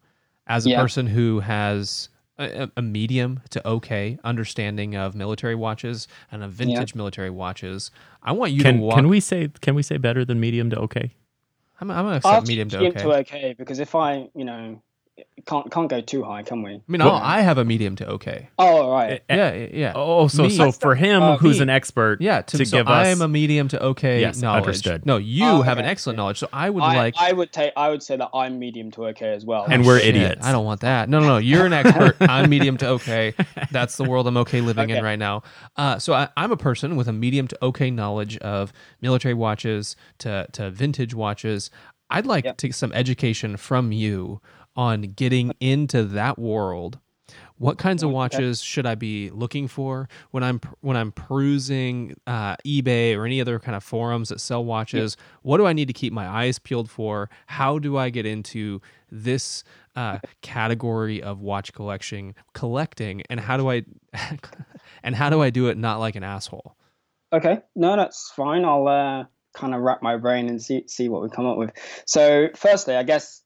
[0.49, 0.81] as a Yeah.
[0.83, 2.09] person who has
[2.41, 7.91] a, a medium to okay understanding of military watches and of vintage military watches.
[8.23, 8.97] I want you Can to walk.
[8.97, 11.15] can we say can we say better than medium to okay?
[11.81, 13.03] I'm, I'm gonna I'll accept medium to medium okay.
[13.03, 14.83] to okay because if I, you know,
[15.47, 16.73] can't can't go too high, can we?
[16.75, 18.49] I mean, I'll, I have a medium to okay.
[18.59, 19.23] Oh, all right.
[19.29, 19.93] Eh, Yeah, yeah, yeah.
[19.97, 21.63] Oh, so Me- so for him, uh, who's me.
[21.65, 24.41] an expert, Yeah, to, to so give I us am a medium to okay Yes,
[24.43, 24.65] knowledge.
[24.65, 25.07] understood.
[25.07, 25.91] No, you Oh, have an okay.
[25.93, 26.39] excellent knowledge.
[26.39, 27.73] So I would I, like I would take.
[27.77, 29.65] I would say that I'm medium to okay as well.
[29.69, 30.45] And we're Shit, idiots.
[30.47, 31.09] I don't want that.
[31.09, 31.39] No, no, no.
[31.39, 32.17] You're an expert.
[32.21, 33.35] I'm medium to okay.
[33.71, 35.43] That's the world I'm okay living in right now.
[35.77, 39.97] Uh, so I, I'm a person with a medium to okay knowledge of military watches
[40.19, 41.71] to to vintage watches.
[42.13, 42.57] I'd like Yep.
[42.59, 44.41] to get some education from you
[44.77, 46.99] on getting into that world.
[47.59, 52.57] What kinds of watches should I be looking for when I'm when I'm perusing uh,
[52.67, 55.19] eBay or any other kind of forums that sell watches?
[55.43, 57.29] What do I need to keep my eyes peeled for?
[57.47, 59.63] How do I get into this
[59.95, 63.85] uh, category of watch collection collecting, and how do I
[65.03, 66.77] and how do I do it not like an asshole?
[67.33, 68.65] Okay, no, that's fine.
[68.65, 71.73] I'll uh, kind of wrap my brain and see see what we come up with.
[72.07, 73.40] So, firstly, I guess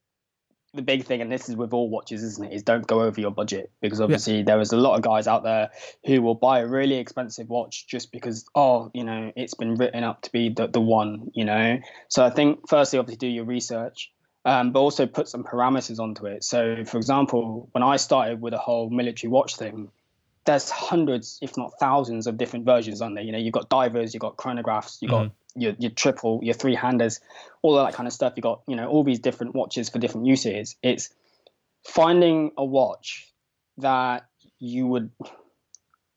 [0.75, 3.21] the big thing, and this is with all watches, isn't it, is don't go over
[3.21, 5.71] your budget because obviously there is a lot of guys out there
[6.05, 10.05] who will buy a really expensive watch just because, oh, you know, it's been written
[10.05, 11.79] up to be the, the one, you know.
[12.09, 14.11] So I think firstly, obviously, do your research.
[14.47, 16.45] Um, but also put some parameters onto it.
[16.45, 19.89] So, for example, when I started with a whole military watch thing,
[20.45, 23.25] there's hundreds, if not thousands, of different versions on there.
[23.25, 26.75] You know, you've got divers, you've got chronographs, you've got your, your triple, your three
[26.75, 27.21] handers,
[27.63, 28.35] all of that kind of stuff.
[28.37, 30.77] You've got, you know, all these different watches for different uses.
[30.83, 31.11] It's
[31.87, 33.33] finding a watch
[33.79, 34.27] that
[34.59, 35.11] you would,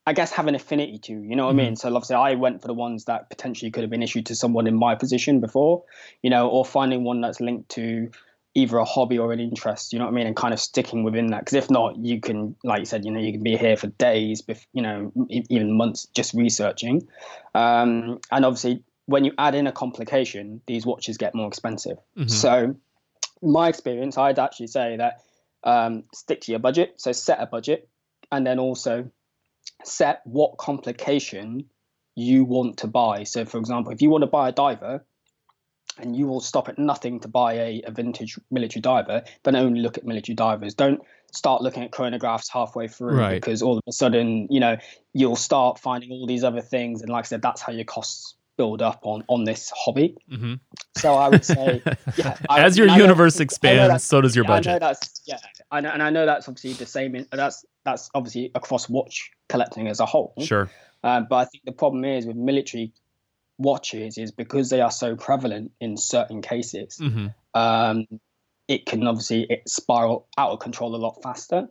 [0.05, 1.13] I guess, have an affinity to.
[1.13, 1.75] You know what I mean?
[1.75, 4.67] So, obviously, I went for the ones that potentially could have been issued to someone
[4.67, 5.83] in my position before,
[6.21, 8.09] you know, or finding one that's linked to
[8.57, 11.03] either a hobby or an interest, you know what I mean, and kind of sticking
[11.03, 11.41] within that.
[11.41, 13.85] Because if not, you can, like you said, you know, you can be here for
[13.85, 17.07] days, bef- you know, even months just researching.
[17.53, 21.97] Um, and obviously, when you add in a complication, these watches get more expensive.
[22.18, 22.30] Mhm.
[22.30, 22.76] So,
[23.41, 25.22] my experience, I'd actually say that
[25.64, 26.93] um, stick to your budget.
[26.97, 27.89] So, set a budget,
[28.32, 29.10] and then also
[29.84, 31.66] set what complication
[32.16, 33.24] you want to buy.
[33.24, 35.03] So, for example, if you want to buy a diver,
[35.99, 39.80] and you will stop at nothing to buy a, a vintage military diver, then only
[39.80, 40.76] look at military divers.
[40.76, 41.01] Don't
[41.32, 43.34] start looking at chronographs halfway through Right.
[43.41, 44.78] because all of a sudden, you know,
[45.14, 47.01] you'll start finding all these other things.
[47.01, 50.16] And like I said, that's how your costs build up on on this hobby.
[50.32, 50.55] Mm-hmm.
[50.97, 51.82] So I would say,
[52.18, 54.80] yeah, I- As your universe expands, so does your I know budget.
[54.82, 55.39] that's yeah,
[55.72, 57.16] I know, and I know that's obviously the same.
[57.16, 60.34] In, that's that's obviously across watch collecting as a whole.
[60.41, 60.70] Sure.
[61.03, 62.91] Um, but I think the problem is with military
[63.60, 67.28] watches is because they are so prevalent in certain cases, Mm-hmm.
[67.53, 68.05] um,
[68.68, 71.68] it can obviously it spiral out of control a lot faster.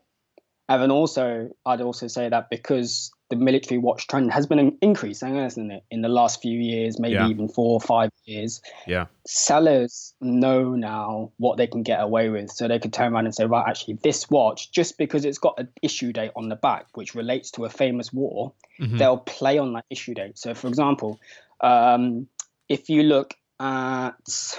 [0.68, 4.78] And then also, I'd also say that because the military watch trend has been in-
[4.80, 7.28] increasing, hasn't it, in the last few years, maybe Yeah.
[7.28, 9.06] even four or five years, Yeah.
[9.26, 12.50] sellers know now what they can get away with.
[12.50, 15.58] So they could turn around and say, right, actually, this watch, just because it's got
[15.58, 18.98] an issue date on the back, which relates to a famous war, Mhm.
[18.98, 20.38] they'll play on that issue date.
[20.38, 21.18] So, for example,
[21.62, 22.28] um,
[22.68, 24.54] if you look at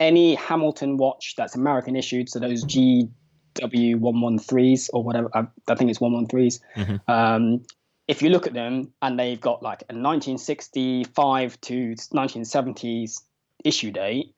[0.00, 6.00] any Hamilton watch that's American issued, so those GW113s or whatever, I, I think it's
[6.00, 6.60] 113s.
[6.76, 7.00] Mhm.
[7.08, 7.62] Um,
[8.06, 13.22] if you look at them and they've got like a 1965 to 1970s
[13.64, 14.34] issue date,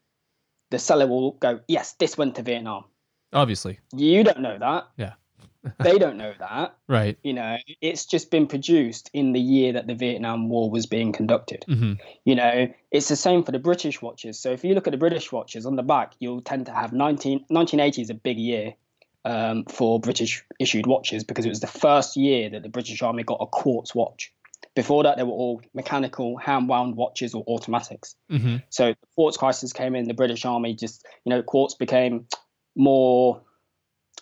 [0.70, 2.84] the seller will go, Yes, this went to Vietnam.
[3.32, 4.88] Obviously, You don't know that.
[4.96, 5.12] Yeah.
[5.80, 6.76] they don't know that.
[6.86, 7.18] right.
[7.24, 11.12] You know, it's just been produced in the year that the Vietnam War was being
[11.12, 11.64] conducted.
[11.68, 11.94] Mm-hmm.
[12.24, 14.38] You know, it's the same for the British watches.
[14.38, 16.92] So if you look at the British watches on the back, you'll tend to have
[16.92, 18.74] 19, 1980 is a big year
[19.26, 23.24] um, for British issued watches because it was the first year that the British Army
[23.24, 24.32] got a quartz watch.
[24.76, 28.14] Before that, they were all mechanical, hand wound watches or automatics.
[28.30, 28.58] Mm-hmm.
[28.70, 32.26] So the quartz crisis came in, the British Army just, you know, quartz became
[32.76, 33.42] more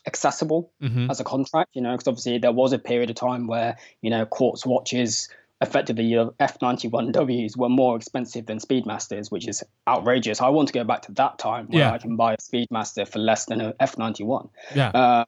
[0.06, 1.10] accessible Mhm.
[1.10, 4.10] as a contract, you know, because obviously there was a period of time where, you
[4.10, 5.28] know, quartz watches,
[5.60, 10.40] effectively your F91Ws were more expensive than Speedmasters, which is outrageous.
[10.40, 11.92] I want to go back to that time where Yeah.
[11.92, 14.50] I can buy a Speedmaster for less than a F91.
[14.74, 14.88] Yeah.
[14.90, 15.24] Uh,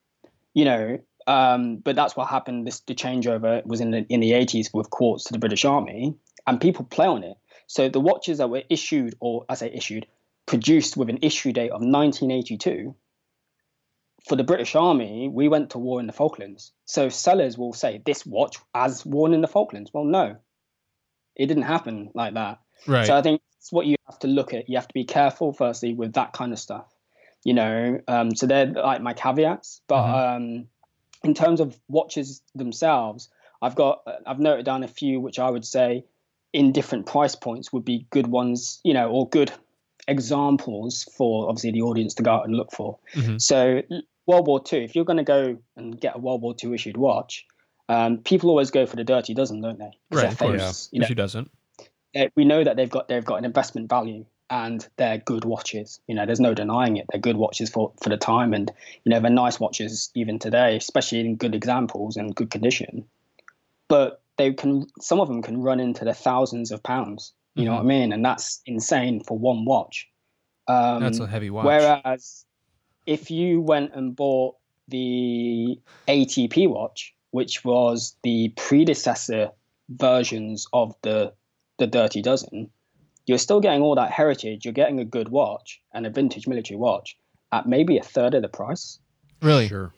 [0.54, 2.66] you know, um, but that's what happened.
[2.66, 6.14] This the changeover was in the in the 80s with quartz to the British Army,
[6.46, 7.36] and people play on it.
[7.66, 10.06] So the watches that were issued, or I say issued,
[10.46, 12.94] produced with an issue date of 1982
[14.26, 16.72] for the British Army, we went to war in the Falklands.
[16.84, 19.92] So sellers will say this watch as worn in the Falklands.
[19.94, 20.36] Well, no,
[21.36, 22.58] it didn't happen like that.
[22.86, 23.06] Right.
[23.06, 24.68] So I think it's what you have to look at.
[24.68, 26.92] You have to be careful, firstly, with that kind of stuff.
[27.44, 29.80] You know, um, so they're like my caveats.
[29.86, 30.66] But um,
[31.22, 33.28] in terms of watches themselves,
[33.62, 36.04] I've got I've noted down a few which I would say
[36.52, 38.80] in different price points would be good ones.
[38.82, 39.52] You know, or good
[40.08, 42.98] examples for obviously the audience to go out and look for.
[43.14, 43.40] Mhm.
[43.40, 43.82] So
[44.26, 46.96] World War Two, if you're going to go and get a World War Two issued
[46.96, 47.46] watch,
[47.88, 49.90] um, people always go for the dirty dozen, don't they?
[50.10, 50.50] Right, of course.
[50.60, 51.50] famous, You know, She doesn't.
[52.14, 56.00] they- we know that they've got they've got an investment value and they're good watches.
[56.06, 57.06] You know, there's no denying it.
[57.10, 58.70] They're good watches for for the time, and
[59.04, 63.06] you know they're nice watches even today, especially in good examples and good condition.
[63.88, 67.32] But they can some of them can run into the thousands of pounds.
[67.54, 68.12] You know what I mean?
[68.12, 70.08] And that's insane for one watch.
[70.68, 71.64] Um, That's a heavy watch.
[71.64, 72.44] Whereas
[73.06, 74.56] if you went and bought
[74.88, 75.78] the
[76.08, 79.50] ATP watch, which was the predecessor
[79.88, 81.32] versions of the
[81.78, 82.70] the Dirty Dozen,
[83.26, 84.64] you're still getting all that heritage.
[84.64, 87.16] You're getting a good watch and a vintage military watch
[87.52, 88.98] at maybe a third of the price.
[89.42, 89.68] really?
[89.68, 89.92] Sure.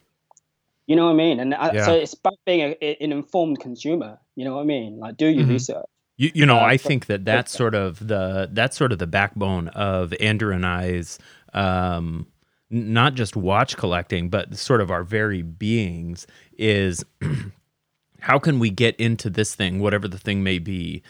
[0.88, 1.38] You know what I mean?
[1.38, 1.84] And uh, Yeah.
[1.84, 4.18] so it's about being a, a- an informed consumer.
[4.36, 4.98] You know what I mean?
[4.98, 5.50] Like do your Mhm.
[5.50, 5.84] research.
[6.16, 8.98] You, you know, Uh, I but- think that that's sort of the that's sort of
[8.98, 11.18] the backbone of Andrew and I's
[11.54, 12.26] um, n-
[12.71, 16.27] not just watch collecting, but sort of our very beings
[16.59, 17.05] is
[18.21, 21.03] how can we get into this thing, whatever the thing may be,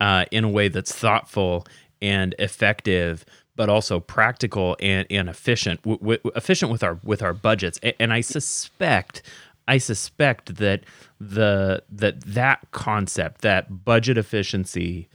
[0.00, 1.66] uh, in a way that's thoughtful
[2.02, 7.32] and effective, but also practical and, and efficient, w- w- efficient with our with our
[7.32, 7.78] budgets.
[7.82, 9.22] A- And I suspect,
[9.66, 10.82] I suspect that
[11.18, 15.08] the that that concept, that budget efficiency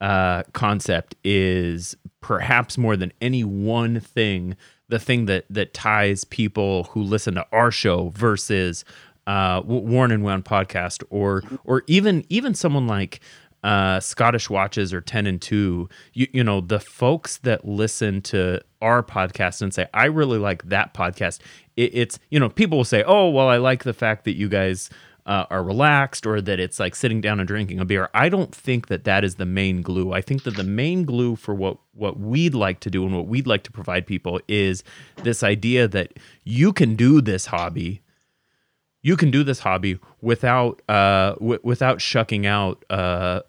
[0.00, 4.56] uh, concept, is perhaps more than any one thing
[4.92, 8.84] the thing that that ties people who listen to our show versus
[9.26, 13.20] uh, W- Worn and Wound podcast, or or even even someone like
[13.64, 15.88] uh, Scottish Watches or Ten and Two.
[16.12, 20.64] You you know the folks that listen to our podcast and say, "I really like
[20.64, 21.40] that podcast."
[21.74, 24.48] It, it's you know people will say, "Oh, well, I like the fact that you
[24.50, 24.90] guys."
[25.24, 28.08] Uh, are relaxed or that it's like sitting down and drinking a beer.
[28.12, 30.12] I don't think that that is the main glue.
[30.12, 33.28] I think that the main glue for what what we'd like to do and what
[33.28, 34.82] we'd like to provide people is
[35.22, 38.02] this idea that you can do this hobby
[39.02, 43.40] you can do this hobby without uh w- without shucking out uh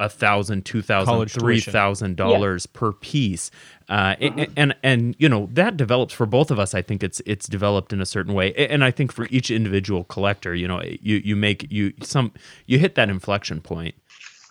[0.00, 1.72] a thousand, two thousand, College three tuition.
[1.72, 3.50] thousand dollars per piece,
[3.88, 6.74] uh, and, and and you know that develops for both of us.
[6.74, 10.02] I think it's it's developed in a certain way, and I think for each individual
[10.04, 12.32] collector, you know, you you make you some
[12.66, 13.94] you hit that inflection point,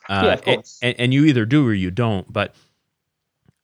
[0.08, 0.80] uh, Yeah, of a- course.
[0.82, 2.32] and, and you either do or you don't.
[2.32, 2.56] But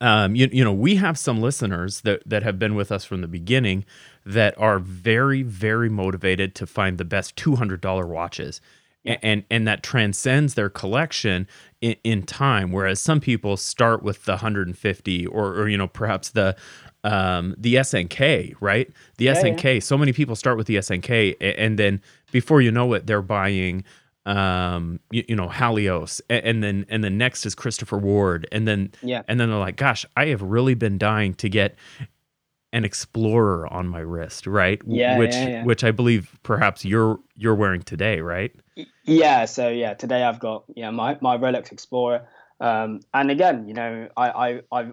[0.00, 3.22] um, you, you know, we have some listeners that, that have been with us from
[3.22, 3.86] the beginning
[4.26, 8.60] that are very, very motivated to find the best $200 watches.
[9.06, 11.46] A- And, and that transcends their collection
[11.80, 12.72] in, in time.
[12.72, 16.56] Whereas some people start with the 150 or, or you know, perhaps the,
[17.04, 18.90] um, the SNK, right?
[19.18, 19.34] The yeah.
[19.34, 19.82] SNK.
[19.82, 22.00] So many people start with the SNK a- and then
[22.32, 23.84] before you know it, they're buying,
[24.26, 28.48] um, you, you know, Halios a- and then, and then next is Christopher Ward.
[28.50, 29.22] And then, Yeah.
[29.28, 31.76] and then they're like, gosh, I have really been dying to get
[32.76, 34.82] an explorer on my wrist, right?
[34.86, 35.64] Yeah, which yeah, yeah.
[35.64, 38.54] which I believe perhaps you're you're wearing today, right?
[39.04, 42.28] Yeah, so yeah, today I've got yeah my my Rolex Explorer,
[42.60, 44.92] um, and again, you know, I I I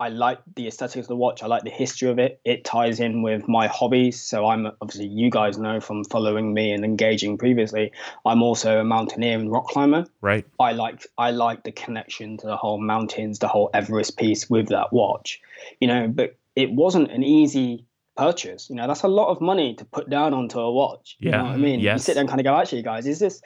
[0.00, 1.42] I like the aesthetics of the watch.
[1.42, 2.40] I like the history of it.
[2.46, 4.18] It ties in with my hobbies.
[4.18, 7.92] So I'm obviously you guys know from following me and engaging previously.
[8.24, 10.06] I'm also a mountaineer and rock climber.
[10.22, 10.46] Right.
[10.58, 14.68] I like I like the connection to the whole mountains, the whole Everest piece with
[14.68, 15.38] that watch,
[15.80, 16.08] you know.
[16.08, 17.86] But it wasn't an easy
[18.16, 18.68] purchase.
[18.68, 21.16] You know, that's a lot of money to put down onto a watch.
[21.20, 21.38] You Yeah.
[21.38, 21.80] know what I mean?
[21.80, 23.40] You sit there and kind of go, actually, guys, is this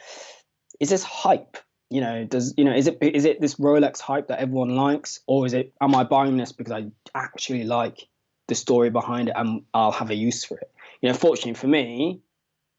[0.79, 1.57] is this hype?
[1.89, 5.19] You know, does you know is it is it this Rolex hype that everyone likes,
[5.27, 8.07] or is it am I buying this because I actually like
[8.47, 10.71] the story behind it and I'll have a use for it?
[11.01, 12.21] You know, fortunately for me,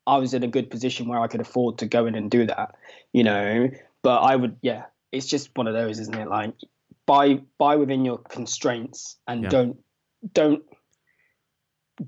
[0.07, 2.47] I was in a good position where I could afford to go in and do
[2.47, 2.75] that.
[3.13, 3.71] You know,
[4.03, 6.29] but I would, yeah, it's just one of those, isn't it?
[6.29, 6.55] Like
[7.07, 9.51] buy buy within your constraints and Yeah.
[9.51, 9.77] don't
[10.33, 10.63] don't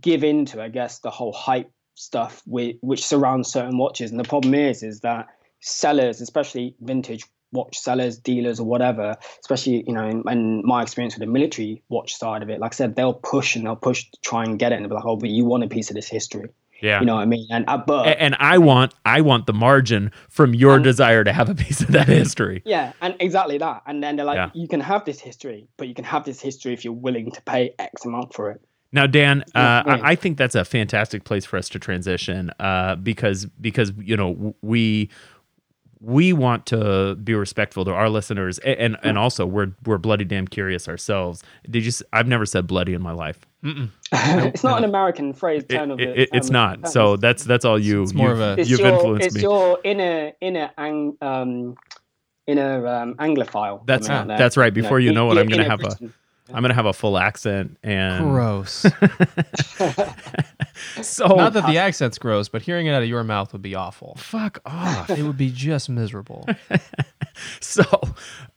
[0.00, 4.10] give into, I guess, the whole hype stuff which surrounds certain watches.
[4.10, 5.26] And the problem is, is that
[5.60, 11.14] sellers, especially vintage watch sellers, dealers, or whatever, especially you know, in, in, my experience
[11.14, 14.04] with the military watch side of it, like I said, they'll push and they'll push
[14.10, 15.96] to try and get it, and be like, "Oh, but you want a piece of
[15.96, 16.50] this history."
[16.80, 17.46] Yeah, you know what I mean.
[17.50, 21.24] And uh, but and, and I want I want the margin from your and, desire
[21.24, 22.62] to have a piece of that history.
[22.68, 23.82] Yeah, and exactly that.
[23.86, 24.50] And then they're like, yeah.
[24.52, 27.42] you can have this history, but you can have this history if you're willing to
[27.42, 28.60] pay X amount for it.
[28.92, 32.96] Now, Dan, uh, I, I, think that's a fantastic place for us to transition uh,
[32.96, 35.10] because because you know we
[36.00, 40.24] we want to be respectful to our listeners and and, and also we're we're bloody
[40.24, 41.42] damn curious ourselves.
[41.68, 41.92] Did you?
[42.12, 43.40] I've never said bloody in my life.
[43.62, 45.64] it's not an American phrase.
[45.68, 46.88] Term it, it, it's not.
[46.88, 48.02] So that's that's all you.
[48.02, 48.56] It's more of a.
[48.58, 49.40] It's you've your, influenced it's me.
[49.40, 51.76] It's your inner inner ang, um,
[52.46, 53.84] inner um, Anglophile.
[53.86, 54.72] That's that's right.
[54.72, 56.14] Before you know, you know it, I'm going to have Britain.
[56.14, 58.86] a I'm gonna have a full accent and gross.
[61.02, 63.74] so not that the accent's gross, but hearing it out of your mouth would be
[63.74, 64.14] awful.
[64.16, 65.10] Fuck off.
[65.10, 66.46] it would be just miserable.
[67.60, 67.84] so,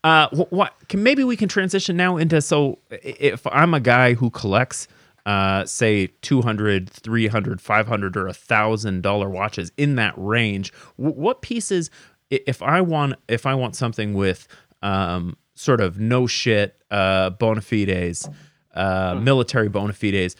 [0.03, 4.29] uh, what can maybe we can transition now into so if I'm a guy who
[4.29, 4.87] collects
[5.25, 11.91] uh, say 200 300 500 or a thousand dollar watches in that range what pieces
[12.31, 14.47] if i want if i want something with
[14.81, 18.27] um, sort of no shit uh, bona fides,
[18.73, 20.35] uh, military bona fides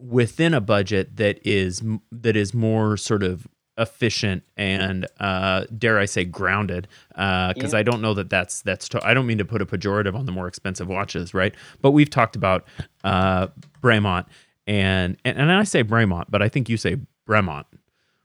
[0.00, 3.46] within a budget that is that is more sort of
[3.78, 7.78] efficient and uh, dare I say grounded because uh, yeah.
[7.78, 10.26] I don't know that that's that's to- I don't mean to put a pejorative on
[10.26, 12.64] the more expensive watches right but we've talked about
[13.04, 13.48] uh,
[13.82, 14.26] Bremont
[14.66, 17.64] and, and and I say Bremont but I think you say Bremont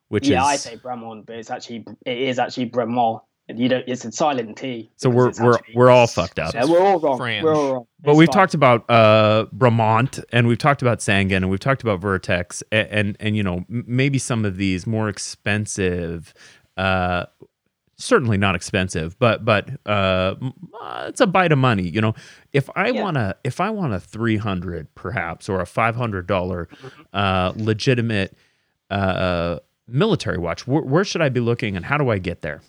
[0.10, 3.84] which yeah is, I say Bremont but it's actually it is actually Bremont you don't.
[3.88, 4.90] It's a silent T.
[4.96, 6.54] So we're we're we're all fucked up.
[6.54, 7.20] Yeah, we're all wrong.
[7.20, 7.88] We're all wrong.
[8.02, 8.34] But we've fine.
[8.34, 12.88] talked about uh Bremont and we've talked about Sangin and we've talked about Vertex and
[12.90, 16.34] and, and you know maybe some of these more expensive
[16.78, 17.26] uh
[17.98, 20.36] certainly not expensive but but uh
[21.08, 22.14] it's a bite of money you know
[22.52, 23.02] if i yeah.
[23.02, 27.02] want to if i want a 300 perhaps or a 500 dollar mm-hmm.
[27.14, 28.36] uh legitimate
[28.90, 32.62] uh military watch where, where should i be looking and how do i get there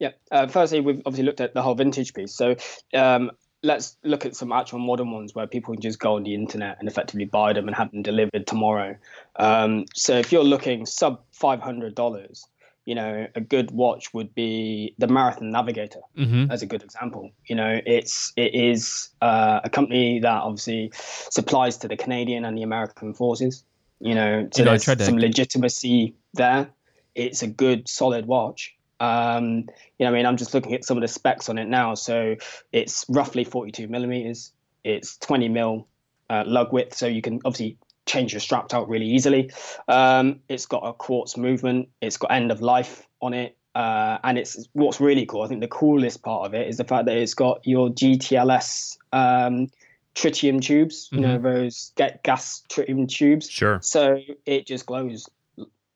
[0.00, 0.10] yeah.
[0.32, 2.34] Uh, firstly, we've obviously looked at the whole vintage piece.
[2.34, 2.56] So
[2.94, 3.30] um,
[3.62, 6.78] let's look at some actual modern ones where people can just go on the internet
[6.80, 8.96] and effectively buy them and have them delivered tomorrow.
[9.36, 12.46] Um, so if you're looking sub five hundred dollars,
[12.86, 16.50] you know, a good watch would be the Marathon Navigator mm-hmm.
[16.50, 17.30] as a good example.
[17.46, 22.56] You know, it's it is uh, a company that obviously supplies to the Canadian and
[22.56, 23.64] the American forces.
[24.00, 26.70] You know, so you know, there's some legitimacy there.
[27.14, 28.74] It's a good, solid watch.
[29.00, 29.66] Um,
[29.98, 31.94] you know, I mean, I'm just looking at some of the specs on it now.
[31.94, 32.36] So
[32.72, 34.52] it's roughly 42 millimeters.
[34.84, 35.88] It's 20 mil
[36.28, 39.50] uh, lug width, so you can obviously change your strap out really easily.
[39.88, 41.88] Um, it's got a quartz movement.
[42.00, 43.56] It's got end of life on it.
[43.74, 45.42] Uh, and it's what's really cool.
[45.42, 48.98] I think the coolest part of it is the fact that it's got your GTLS
[49.12, 49.68] um,
[50.14, 51.08] tritium tubes.
[51.12, 51.42] You mm-hmm.
[51.42, 53.48] know those get gas tritium tubes.
[53.48, 53.78] Sure.
[53.80, 55.28] So it just glows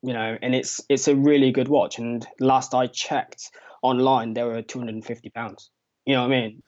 [0.05, 1.97] you know, and it's it's a really good watch.
[1.97, 3.49] And last I checked
[3.81, 5.71] online, they were two hundred and fifty pounds.
[6.05, 6.63] You know what I mean?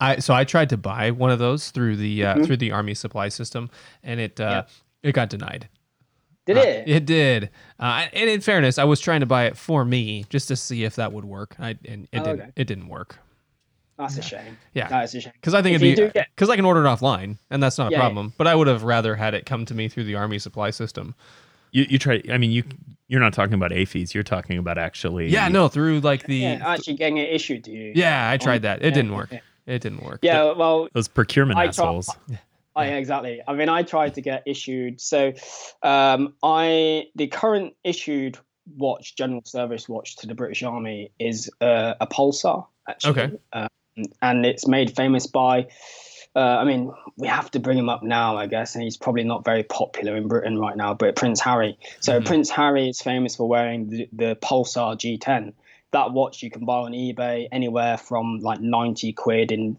[0.00, 2.44] I so I tried to buy one of those through the uh, mm-hmm.
[2.44, 3.70] through the army supply system,
[4.02, 4.64] and it uh,
[5.02, 5.08] yeah.
[5.08, 5.68] it got denied.
[6.46, 6.88] Did uh, it?
[6.88, 7.50] It did.
[7.80, 10.84] Uh, and in fairness, I was trying to buy it for me just to see
[10.84, 11.56] if that would work.
[11.58, 12.40] I and it oh, didn't.
[12.40, 12.50] Okay.
[12.56, 13.18] It didn't work.
[13.98, 14.56] That's a shame.
[14.74, 15.32] Yeah, that's a shame.
[15.34, 17.88] Because I think if it'd be because I can order it offline, and that's not
[17.88, 18.26] a yeah, problem.
[18.26, 18.32] Yeah.
[18.36, 21.14] But I would have rather had it come to me through the army supply system.
[21.72, 22.22] You you try.
[22.30, 22.64] I mean, you
[23.08, 24.14] you're not talking about AAFES.
[24.14, 25.28] You're talking about actually.
[25.28, 27.92] Yeah, no, through like the yeah, actually getting it issued to you.
[27.94, 28.80] Yeah, I tried that.
[28.80, 29.32] It yeah, didn't work.
[29.32, 29.40] Yeah.
[29.66, 30.20] It didn't work.
[30.22, 32.10] Yeah, well, those procurement I assholes.
[32.76, 33.42] I, exactly.
[33.46, 35.00] I mean, I tried to get issued.
[35.00, 35.32] So,
[35.82, 38.38] um, I the current issued
[38.76, 42.66] watch, general service watch to the British Army is uh, a Pulsar.
[42.88, 43.10] Actually.
[43.10, 43.38] Okay.
[43.52, 43.68] Um,
[44.22, 45.66] and it's made famous by
[46.38, 49.24] uh, I mean, we have to bring him up now, I guess, and he's probably
[49.24, 50.94] not very popular in Britain right now.
[50.94, 51.76] But Prince Harry.
[51.98, 52.26] So mm-hmm.
[52.26, 55.52] Prince Harry is famous for wearing the, the Pulsar G10.
[55.90, 59.76] That watch you can buy on eBay anywhere from like 90 quid in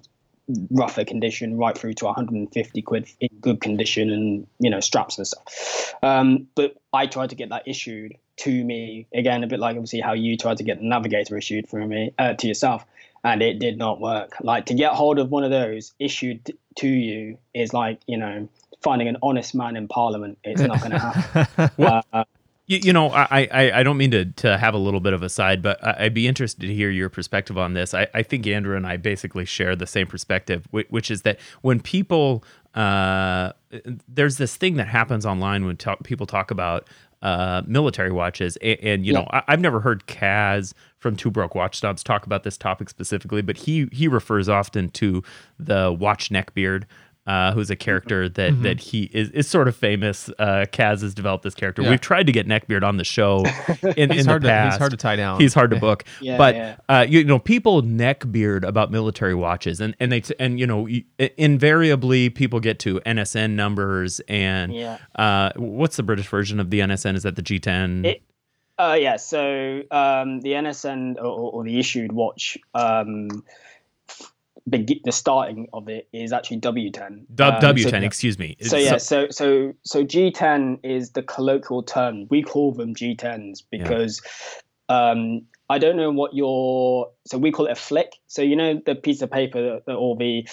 [0.71, 5.27] rougher condition right through to 150 quid in good condition and you know straps and
[5.27, 9.75] stuff um, but i tried to get that issued to me again a bit like
[9.75, 12.83] obviously how you tried to get the navigator issued for me uh, to yourself
[13.23, 14.33] and it did not work.
[14.41, 18.47] Like to get hold of one of those issued to you is like you know
[18.81, 20.37] finding an honest man in Parliament.
[20.43, 21.71] It's not going to happen.
[21.77, 22.23] well, uh,
[22.67, 25.23] you, you, know, I, I, I don't mean to, to have a little bit of
[25.23, 27.93] a side, but I'd be interested to hear your perspective on this.
[27.95, 31.39] I, I think Andrew and I basically share the same perspective, which, which is that
[31.61, 32.43] when people
[32.75, 33.51] uh,
[34.07, 36.87] there's this thing that happens online when talk, people talk about
[37.21, 39.19] uh, military watches, and, and you Yeah.
[39.21, 42.89] know, I, I've never heard Kaz from Two Broke Watch Snobs talk about this topic
[42.89, 45.23] specifically, but he he refers often to
[45.57, 46.83] the watch neckbeard.
[47.27, 48.63] Uh, who's a character that Mhm.
[48.63, 50.29] that he is, is sort of famous.
[50.39, 51.83] Uh, Kaz has developed this character.
[51.83, 51.91] Yeah.
[51.91, 53.43] We've tried to get Neckbeard on the show
[53.97, 54.73] in, He's in hard the to past.
[54.73, 55.39] he's hard to tie down.
[55.39, 56.75] He's hard to book, Yeah, but yeah.
[56.87, 60.87] uh, you know, people neckbeard about military watches, and and they t- and you know,
[60.89, 61.03] y-
[61.37, 64.97] invariably people get to NSN numbers and Yeah.
[65.15, 67.15] uh, what's the British version of the NSN?
[67.15, 68.05] Is that the G10?
[68.05, 68.21] It-
[68.79, 73.27] Uh, yeah, so um, the NSN or, or the issued watch, um,
[74.65, 77.25] beg- the starting of it is actually W10.
[77.35, 78.55] W- Um, W10, So, excuse me.
[78.61, 82.27] so yeah, so so so G10 is the colloquial term.
[82.29, 84.21] We call them G10s because
[84.87, 88.13] um, I don't know what your so we call it a flick.
[88.27, 90.47] So you know the piece of paper that, or the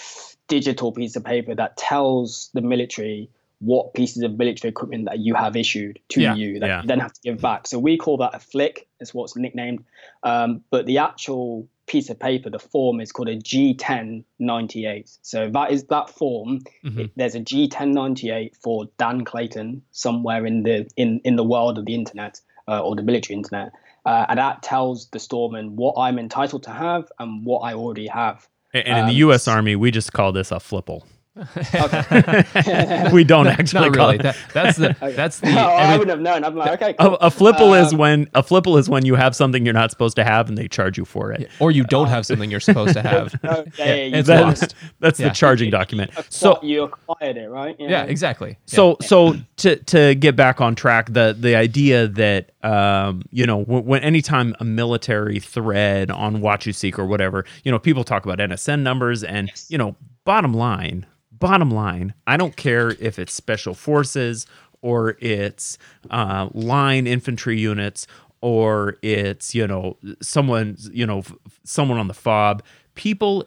[0.49, 5.35] digital piece of paper that tells the military what pieces of military equipment that you
[5.35, 6.83] have issued to Yeah, you that yeah.
[6.83, 7.67] you then have to give back.
[7.67, 8.87] So we call that a flick.
[9.01, 9.85] Is what's nicknamed.
[10.23, 15.19] Um, but the actual piece of paper, the form is called a G1098.
[15.23, 16.61] So that is that form.
[16.85, 16.99] Mhm.
[16.99, 21.87] It- there's a G1098 for Dan Clayton somewhere in the in in the world of
[21.87, 23.71] the internet uh, or the military internet,
[24.05, 28.09] uh, and that tells the storeman what I'm entitled to have and what I already
[28.09, 28.49] have.
[28.75, 29.49] and in the um, U.S.
[29.49, 31.03] Army, we just call this a FLIPL.
[31.37, 33.11] Okay.
[33.13, 34.19] we don't actually Not call really.
[34.21, 34.23] it.
[34.23, 36.45] That, that's the that's the oh, I every- wouldn't have known.
[36.45, 37.15] I'm like, okay, A, cool.
[37.21, 40.17] a FLIPL is Um, when a FLIPL is when you have something you're not supposed
[40.17, 41.51] to have and they charge you for it.
[41.61, 43.35] or you don't have something you're supposed to have.
[43.45, 44.75] Oh, yeah, yeah, you it's That- lost.
[45.01, 45.29] That's Yeah.
[45.29, 46.11] the charging document.
[46.13, 47.77] acqui- So you acquired it, right?
[47.79, 48.51] Yeah, exactly.
[48.51, 48.57] Yeah.
[48.77, 53.59] So so to to get back on track, the the idea that um you know
[53.63, 58.39] when, when anytime a military thread on WatchUSeek or whatever, you know people talk about
[58.39, 59.67] NSN numbers and Yes.
[59.69, 61.07] you know bottom line,
[61.39, 64.47] bottom line, I don't care if it's special forces
[64.83, 65.79] or it's
[66.11, 68.07] uh, line infantry units
[68.41, 71.35] or it's you know someone you know f-
[71.65, 72.63] someone on the fob.
[72.95, 73.45] People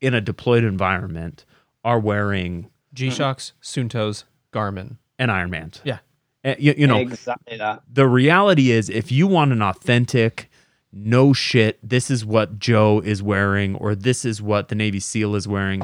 [0.00, 1.44] in a deployed environment
[1.84, 4.96] are wearing G Shocks, Suuntos, Garmin.
[5.18, 5.80] and Ironman.
[5.84, 5.98] Yeah.
[6.44, 7.82] Uh, you, you know, exactly that.
[7.92, 10.48] the reality is if you want an authentic
[10.92, 15.34] no shit this is what joe is wearing or this is what the navy seal
[15.34, 15.82] is wearing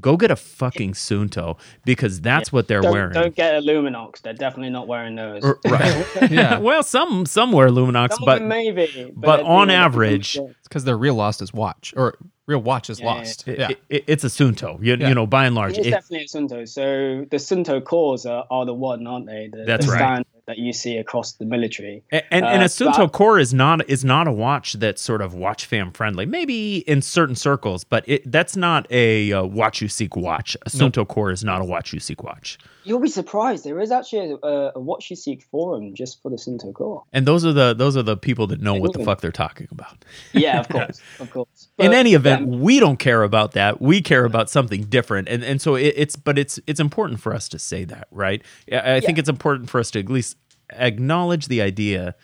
[0.00, 4.20] go get a fucking Suunto because that's what they're Don't, wearing don't get a Luminox.
[4.22, 5.42] They're definitely not wearing those.
[5.44, 6.58] R- right Yeah.
[6.68, 10.84] well some some wear luminox Some but maybe, but they're on average, because- It's because
[10.84, 12.16] their real lost is watch or
[12.46, 13.48] real watch is Yeah, yeah, lost.
[13.48, 13.68] it- Yeah.
[13.88, 15.08] it- it's a Suunto you, Yeah.
[15.08, 16.68] you know by and large It's It- definitely a Suunto.
[16.68, 19.48] So the Suunto cores are, are the one, aren't they?
[19.52, 19.98] The, That's the right.
[19.98, 22.02] standard that you see across the military.
[22.10, 25.20] And, and, and Uh, a Suunto Core is not is not a watch that's sort
[25.20, 26.24] of watch fam friendly.
[26.26, 30.56] Maybe in certain circles, but it, that's not a uh, WatchUSeek watch.
[30.64, 31.08] A Nope.
[31.08, 32.58] Core is not a WatchUSeek watch.
[32.86, 33.64] You'll be surprised.
[33.64, 37.02] There is actually a, a WatchUSeek forum just for the Suunto core.
[37.12, 39.66] And those are the those are the people that know what the fuck they're talking
[39.72, 40.04] about.
[40.32, 41.68] Yeah, of course, of course.
[41.78, 43.80] in any event, yeah, we don't care about that.
[43.80, 47.34] We care about something different, and and so it, it's but it's it's important for
[47.34, 48.40] us to say that, right?
[48.70, 49.20] I, I think Yeah.
[49.22, 50.36] it's important for us to at least
[50.70, 52.14] acknowledge the idea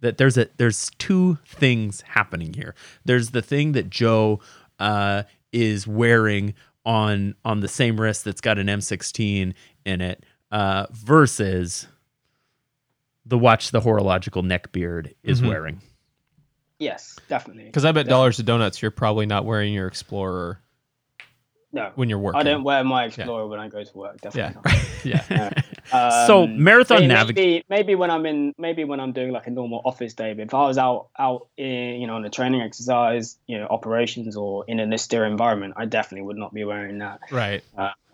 [0.00, 2.74] that there's a there's two things happening here.
[3.04, 4.40] There's the thing that Joe
[4.78, 6.54] uh, is wearing
[6.88, 9.52] on on the same wrist that's got an M16
[9.84, 11.86] in it, uh, versus
[13.26, 15.48] the watch the horological neckbeard is Mhm.
[15.48, 15.82] wearing.
[16.78, 17.64] yes, definitely.
[17.64, 18.10] Because I bet Yeah.
[18.10, 20.60] dollars to donuts, you're probably not wearing your Explorer
[21.70, 22.40] No, when you're working.
[22.40, 24.20] I don't wear my Explorer when I go to work.
[24.22, 24.72] Definitely.
[25.04, 25.22] Yeah.
[25.30, 25.64] not.
[25.92, 26.26] yeah.
[26.26, 27.44] so Um, marathon maybe, navigation.
[27.46, 30.42] maybe maybe when I'm in maybe when I'm doing like a normal office day, but
[30.46, 34.34] if I was out out in, you know on a training exercise, you know operations
[34.36, 37.20] or in an austere environment, I definitely would not be wearing that.
[37.30, 37.62] Right.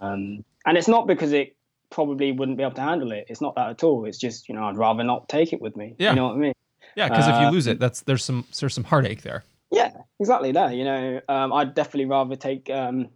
[0.00, 1.57] Um, and it's not because it
[1.90, 3.26] probably wouldn't be able to handle it.
[3.28, 4.05] It's not that at all.
[4.05, 5.94] It's just you know I'd rather not take it with me.
[5.98, 6.11] Yeah.
[6.11, 6.55] You know what I mean?
[6.96, 7.09] Yeah.
[7.09, 9.44] Because if you Uh, lose it, that's there's some there's some heartache there.
[9.70, 9.90] Yeah,
[10.20, 10.74] exactly that.
[10.74, 13.09] You know, um, I'd definitely rather take um,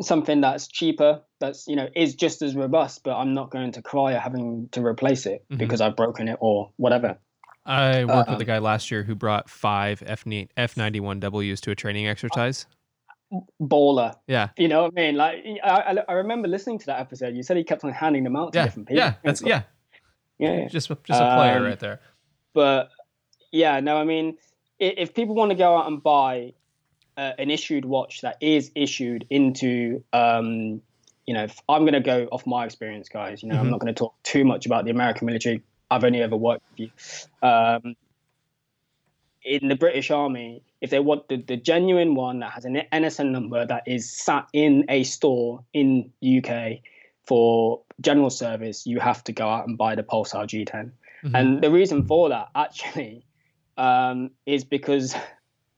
[0.00, 3.82] something that's cheaper, that's you know is just as robust, but I'm not going to
[3.82, 5.58] cry at having to replace it Mhm.
[5.58, 7.18] because I've broken it or whatever.
[7.64, 10.24] I worked with Um, a guy last year who brought five F
[10.56, 12.66] F ninety one Ws to a training exercise.
[13.60, 14.14] Baller.
[14.26, 14.48] Yeah.
[14.58, 15.16] You know what I mean?
[15.16, 17.34] Like I, I, I remember listening to that episode.
[17.34, 18.64] You said he kept on handing them out to Yeah.
[18.64, 18.98] different people.
[19.04, 19.14] Yeah.
[19.24, 19.62] That's yeah.
[20.38, 20.58] yeah.
[20.58, 20.68] yeah.
[20.68, 22.00] Just just a player Um, right there.
[22.52, 22.90] but
[23.52, 24.36] yeah, no, I mean,
[24.78, 26.52] if people want to go out and buy
[27.16, 30.80] uh, an issued watch that is issued into, um,
[31.26, 33.42] you know, if I'm going to go off my experience, guys.
[33.42, 33.70] You know, I'm Mhm.
[33.70, 35.62] not going to talk too much about the American military.
[35.90, 37.48] I've only ever worked with you.
[37.48, 37.96] Um,
[39.44, 43.30] in the British Army, if they want the, the genuine one that has an NSN
[43.30, 46.78] number that is sat in a store in UK
[47.26, 50.66] for general service, you have to go out and buy the Pulsar G10.
[51.24, 51.36] Mm-hmm.
[51.36, 53.24] And the reason for that actually
[53.76, 55.14] um, is because,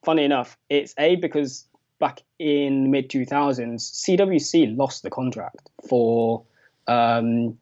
[0.05, 1.67] funny enough, it's a because
[1.99, 6.45] back in mid 2000s, CWC lost the contract for
[6.87, 7.59] um,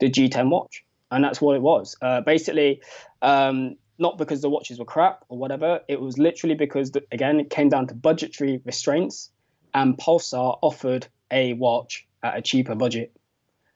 [0.00, 1.96] the G10 watch, and that's what it was.
[2.00, 2.82] Uh, basically,
[3.22, 5.80] um, not because the watches were crap or whatever.
[5.88, 9.30] It was literally because, the, again, it came down to budgetary restraints,
[9.72, 13.16] and Pulsar offered a watch at a cheaper budget.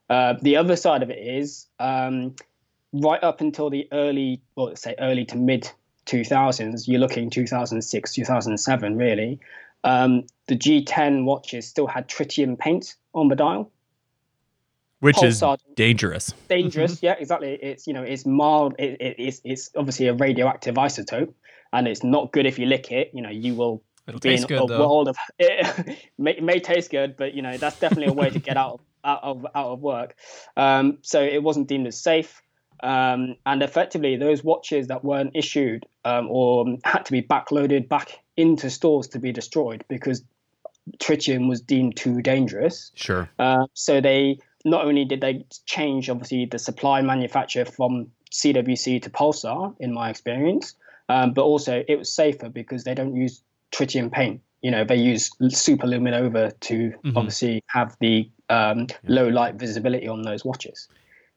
[0.09, 2.35] Uh, the other side of it is um,
[2.93, 5.71] right up until the early, well, let's say early to mid
[6.11, 9.41] 2000s, you're looking 2006, 2007, really.
[9.85, 13.71] Um, the G10 watches still had tritium paint on the dial
[15.01, 16.35] which Pulsar, is dangerous.
[16.49, 17.55] Dangerous, yeah, exactly.
[17.55, 18.75] It's you know it's mild.
[18.79, 21.33] It, it, it's it's obviously a radioactive isotope,
[21.73, 23.11] and it's not good if you lick it.
[23.15, 24.79] You know you will It'll be in good, a though.
[24.79, 28.39] world of it may, may taste good, but you know that's definitely a way to
[28.39, 30.15] get out of out of out of work.
[30.57, 32.43] Um, so it wasn't deemed as safe.
[32.83, 38.19] Um, and effectively, those watches that weren't issued um, or had to be backloaded back
[38.37, 40.25] into stores to be destroyed because
[40.99, 42.91] tritium was deemed too dangerous.
[42.95, 43.29] Sure.
[43.39, 49.11] Uh, so they not only did they change obviously the supply manufacturer from CWC to
[49.11, 50.75] Pulsar, in my experience,
[51.09, 54.41] um, but also it was safer because they don't use tritium paint.
[54.63, 57.17] You know, they use super luminova to mm-hmm.
[57.17, 58.97] obviously have the um, yeah.
[59.05, 60.89] low light visibility on those watches.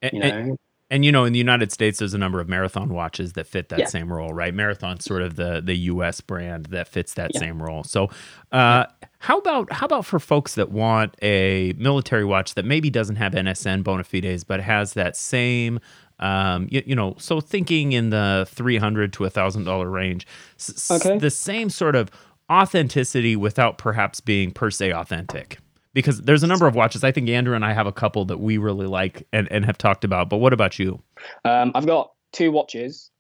[0.02, 0.28] And, you know.
[0.30, 0.60] And,
[0.94, 3.70] and you know, in the United States, there's a number of marathon watches that fit
[3.70, 3.86] that yeah.
[3.88, 4.54] same role, right?
[4.54, 6.22] Marathon's sort of the the U.S.
[6.22, 7.40] brand that fits that yeah.
[7.40, 7.84] same role.
[7.84, 8.12] So,
[8.52, 8.86] uh,
[9.18, 13.34] how about how about for folks that want a military watch that maybe doesn't have
[13.34, 15.80] NSN bona fides, but has that same
[16.20, 20.28] um, you, you, know, so thinking in the three hundred to a thousand dollar range,
[20.60, 21.18] s- okay.
[21.18, 22.12] the same sort of
[22.52, 25.58] authenticity without perhaps being per se authentic
[25.94, 27.04] because there's a number of watches.
[27.04, 29.78] I think Andrew and I have a couple that we really like and, and have
[29.78, 30.30] talked about.
[30.30, 31.02] But what about you?
[31.46, 33.12] Um, I've got two watches.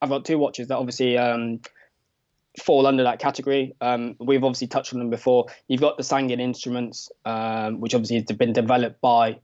[0.00, 1.60] I've got two watches that obviously um,
[2.60, 3.74] fall under that category.
[3.80, 5.46] Um, we've obviously touched on them before.
[5.68, 9.38] You've got the Sangin instruments, um, which obviously has been developed by,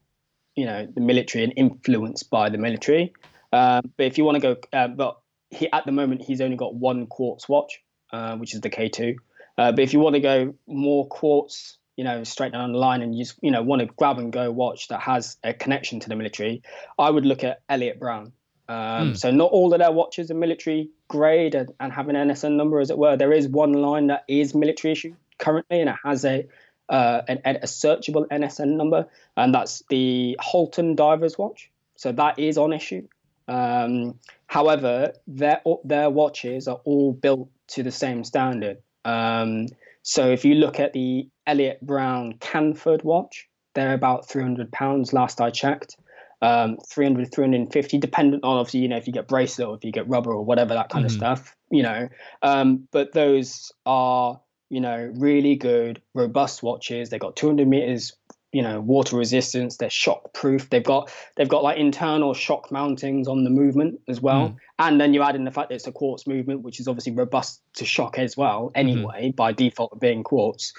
[0.57, 3.13] you know, the military and influenced by the military.
[3.53, 5.21] Um, but if you want to go, uh, but
[5.51, 7.81] he at the moment he's only got one quartz watch,
[8.13, 9.17] uh, which is the K2.
[9.59, 13.03] Uh, but if you want to go more quartz, you know, straight down the line,
[13.03, 16.09] and you you know want to grab and go watch that has a connection to
[16.09, 16.63] the military,
[16.97, 18.33] I would look at Elliot Brown.
[18.69, 19.19] Um, mm.
[19.19, 22.81] So not all of their watches are military grade and, and, have an NSN number,
[22.81, 23.17] as it were.
[23.17, 26.47] There is one line that is military issue currently, and it has a
[26.89, 29.07] uh, an, a searchable NSN number,
[29.37, 31.71] and that's the Holton Divers Watch.
[31.97, 33.09] So that is on issue.
[33.49, 38.79] Um, however, their their watches are all built to the same standard.
[39.09, 39.69] Um,
[40.03, 45.41] so if you look at the Elliot Brown Canford watch, they're about 300 pounds last
[45.41, 45.97] I checked.
[46.41, 49.91] Um, 300, 350, dependent on obviously, you know, if you get bracelet or if you
[49.91, 51.15] get rubber or whatever, that kind mm-hmm.
[51.15, 52.09] of stuff, you know.
[52.43, 54.41] Um, but those are,
[54.71, 57.11] you know, really good, robust watches.
[57.11, 58.13] They got 200 meters
[58.53, 63.29] you know water resistance they're shock proof they've got they've got like internal shock mountings
[63.29, 64.49] on the movement as well.
[64.49, 64.57] Mm.
[64.79, 67.13] and then you add in the fact that it's a quartz movement which is obviously
[67.13, 68.79] robust to shock as well mm-hmm.
[68.79, 69.37] anyway mm-hmm.
[69.37, 70.73] by default of being quartz.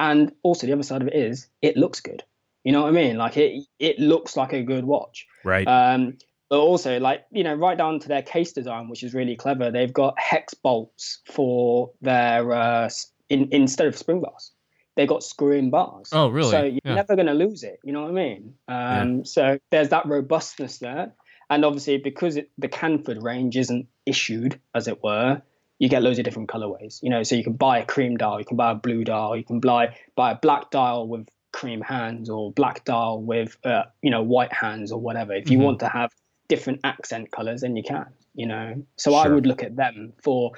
[0.00, 2.22] And also the other side of it is it looks good.
[2.62, 3.16] You know what i mean?
[3.16, 5.26] Like it it looks like a good watch.
[5.44, 5.66] Right.
[5.66, 9.36] Um but also like you know right down to their case design which is really
[9.36, 12.88] clever they've got hex bolts for their uh
[13.28, 14.52] in, instead of spring bars
[14.98, 16.08] they got screw-in bars.
[16.12, 16.50] Oh, really?
[16.50, 16.94] So you're yeah.
[16.94, 17.78] never going to lose it.
[17.84, 18.54] You know what I mean?
[18.66, 19.22] Um, yeah.
[19.22, 21.12] So there's that robustness there,
[21.48, 25.40] and obviously because it, the Canford range isn't issued, as it were,
[25.78, 27.00] you get loads of different colorways.
[27.00, 29.36] You know, so you can buy a cream dial, you can buy a blue dial,
[29.36, 33.84] you can buy buy a black dial with cream hands, or black dial with uh,
[34.02, 35.32] you know white hands, or whatever.
[35.32, 35.64] If you mm-hmm.
[35.64, 36.10] want to have
[36.48, 38.06] different accent colors, then you can.
[38.34, 39.20] You know, so sure.
[39.20, 40.52] I would look at them for,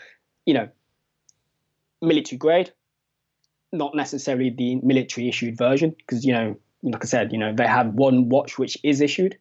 [0.46, 0.68] you know,
[2.00, 2.72] military grade
[3.72, 7.66] not necessarily the military issued version because you know like i said you know they
[7.66, 9.36] have one watch which is issued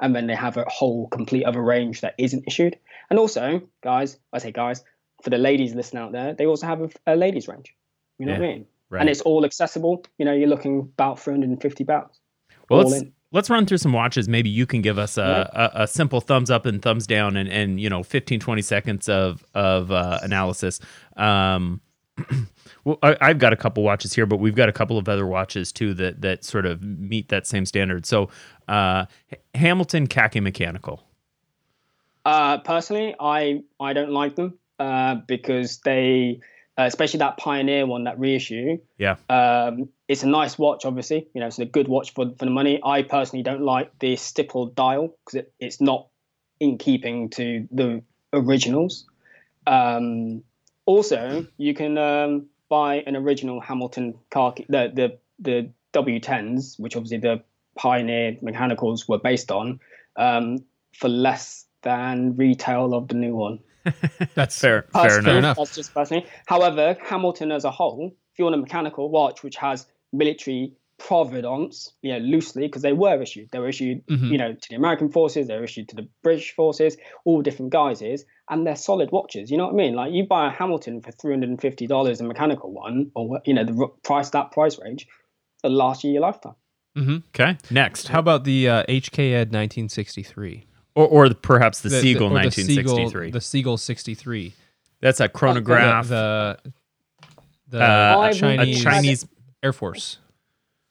[0.00, 2.76] and then they have a whole complete other range that isn't issued.
[3.08, 4.84] And also guys i say guys
[5.22, 7.74] for the ladies listening out there they also have a, a ladies range.
[8.18, 8.66] You know yeah, what i mean?
[8.90, 9.00] right.
[9.00, 10.04] and it's all accessible.
[10.18, 12.20] You know you're looking about 350 pounds
[12.68, 14.28] well let's, let's run through some watches.
[14.28, 17.48] Maybe you can give us a, a, a, simple thumbs up and thumbs down and,
[17.48, 20.80] and you know 15 20 seconds of of uh, analysis.
[21.16, 21.80] Um,
[22.84, 25.26] well, I, have got a couple watches here, but we've got a couple of other
[25.26, 28.06] watches too that that sort of meet that same standard.
[28.06, 28.28] So,
[28.68, 29.06] uh,
[29.54, 31.04] Hamilton Khaki Mechanical.
[32.24, 36.40] Uh, personally, I I don't like them uh, because they,
[36.76, 38.78] uh, especially that Pioneer one, that reissue.
[38.98, 39.16] Yeah.
[39.28, 41.28] Um, it's a nice watch, obviously.
[41.34, 42.80] You know, it's a good watch for for the money.
[42.84, 46.08] I personally don't like the stippled dial because it, it's not
[46.58, 48.02] in keeping to the
[48.32, 49.06] originals.
[49.66, 50.42] Um,
[50.84, 57.18] also, you can um, buy an original Hamilton car, the the the W10s, which obviously
[57.18, 57.42] the
[57.76, 59.78] Pioneer mechanicals were based on,
[60.16, 60.64] um,
[60.94, 63.58] for less than retail of the new one.
[64.34, 65.38] That's Fair, fair enough.
[65.38, 65.56] enough.
[65.58, 66.26] That's just personally.
[66.46, 70.72] However, Hamilton as a whole, if you want a mechanical watch which has military
[71.06, 73.48] provenance, you know, loosely, because they were issued.
[73.50, 74.30] They were issued, Mhm.
[74.30, 77.72] you know, to the American forces, they were issued to the British forces, all different
[77.72, 79.50] guises, and they're solid watches.
[79.50, 79.94] You know what I mean?
[79.94, 83.40] Like you buy a Hamilton for three hundred and fifty dollars, a mechanical one, or
[83.44, 85.06] you know, the price that price range,
[85.64, 86.54] it'll last you your lifetime.
[86.96, 87.56] hmm Okay.
[87.70, 88.08] Next.
[88.08, 90.64] How about the uh, HK Ed 1963?
[90.94, 93.06] or, or perhaps the, The- the- Seagull the 1963.
[93.08, 94.52] Seagull, the Seagull 63.
[95.00, 96.06] That's a chronograph.
[96.08, 96.58] The
[97.68, 99.26] the, the uh, I've a Chinese Chinese.
[99.62, 100.18] Air Force.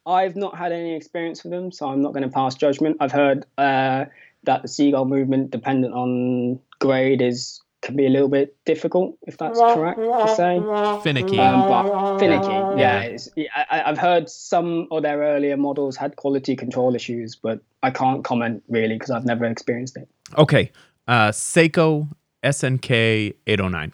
[0.05, 2.97] I've not had any experience with them, so I'm not going to pass judgment.
[2.99, 4.05] I've heard uh,
[4.43, 9.37] that the seagull movement, dependent on grade, is can be a little bit difficult, if
[9.39, 10.59] that's correct to say.
[11.03, 11.39] Finicky.
[11.39, 12.75] Um, but finicky, yeah.
[12.77, 12.99] Yeah.
[13.01, 17.59] It's, I, I- I've heard some of their earlier models had quality control issues, but
[17.81, 20.07] I can't comment really because I've never experienced it.
[20.37, 20.71] Okay.
[21.07, 22.07] Uh, Seiko
[22.43, 23.93] SNK 809.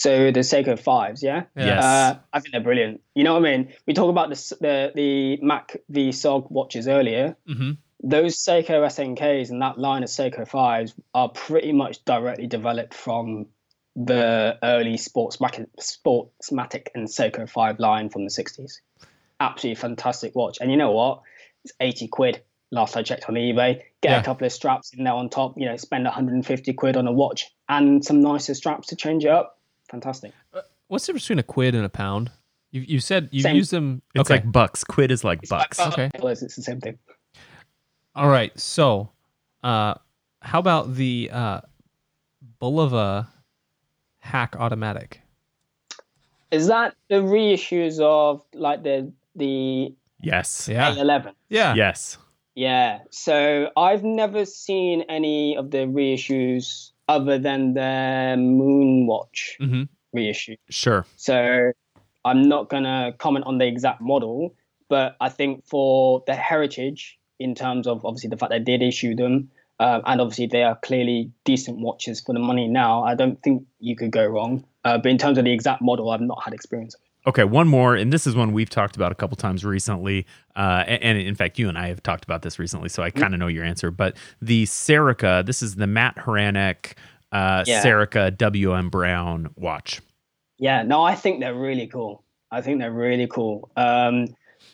[0.00, 1.42] So the Seiko fives, yeah.
[1.54, 1.84] Yes.
[1.84, 3.02] Uh, I think they're brilliant.
[3.14, 3.74] You know what I mean?
[3.86, 7.36] We talk about the the, the Mac V SOG watches earlier.
[7.46, 7.72] hmm
[8.02, 13.44] those Seiko SNKs and that line of Seiko 5s are pretty much directly developed from
[13.94, 18.80] the early Sportsmatic, Sportsmatic and Seiko 5 line from the 60s.
[19.38, 20.56] Absolutely fantastic watch.
[20.62, 21.20] And you know what?
[21.64, 23.82] It's 80 quid last I checked on eBay.
[24.00, 24.20] Get Yeah.
[24.20, 27.12] a couple of straps in there on top, you know, spend 150 quid on a
[27.12, 29.58] watch and some nicer straps to change it up.
[29.90, 30.32] Fantastic.
[30.88, 32.30] What's the difference between a quid and a pound?
[32.70, 33.56] You you said you Same.
[33.56, 34.02] used them.
[34.14, 34.40] It's okay.
[34.40, 34.84] like bucks.
[34.84, 35.80] Quid is like bucks.
[35.80, 36.10] Okay.
[36.14, 36.98] It's the same thing.
[38.14, 38.58] All right.
[38.58, 39.10] So,
[39.64, 39.94] uh,
[40.40, 41.60] how about the uh,
[42.60, 43.26] Bulova
[44.20, 45.20] hack automatic?
[46.50, 50.68] Is that the reissues of like the the Yes.
[50.70, 50.94] Yeah.
[50.94, 51.32] A11?
[51.48, 51.74] Yeah.
[51.74, 52.18] Yes.
[52.54, 53.00] Yeah.
[53.10, 59.82] So I've never seen any of the reissues other than the Moonwatch hmm
[60.12, 60.56] reissue.
[60.70, 61.06] Sure.
[61.16, 61.72] So
[62.24, 64.54] I'm not going to comment on the exact model,
[64.88, 69.14] but I think for the heritage, in terms of obviously the fact they did issue
[69.14, 73.40] them, uh, and obviously they are clearly decent watches for the money now, I don't
[73.42, 74.64] think you could go wrong.
[74.84, 77.09] Uh, but in terms of the exact model, I've not had experience of it.
[77.26, 80.84] Okay, one more, and this is one we've talked about a couple times recently, uh,
[80.86, 83.34] and, and in fact, you and I have talked about this recently, so I kind
[83.34, 83.90] of know your answer.
[83.90, 86.94] But the Serica, this is the Matt Hranek
[87.32, 87.82] uh, Yeah.
[87.82, 90.00] Serica WM Brown watch.
[90.58, 92.24] Yeah, no, I think they're really cool.
[92.50, 93.70] I think they're really cool.
[93.76, 94.28] Um,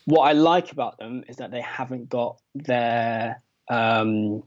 [0.04, 4.42] what I like about them is that they haven't got their um,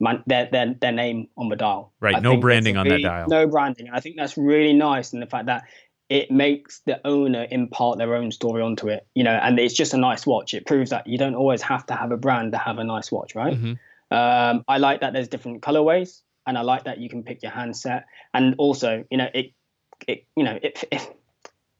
[0.00, 1.92] man, their, their their name on the dial.
[2.00, 3.28] Right, I no branding on that dial.
[3.28, 3.88] No branding.
[3.92, 5.64] I think that's really nice, and the fact that
[6.08, 9.06] it makes the owner impart their own story onto it.
[9.14, 10.54] You know, and it's just a nice watch.
[10.54, 13.10] It proves that you don't always have to have a brand to have a nice
[13.10, 13.56] watch, right?
[13.56, 13.74] hmm
[14.10, 17.52] Um, I like that there's different colorways, and I like that you can pick your
[17.52, 18.04] handset.
[18.32, 19.52] And also, you know, it,
[20.06, 21.08] it you know, if if,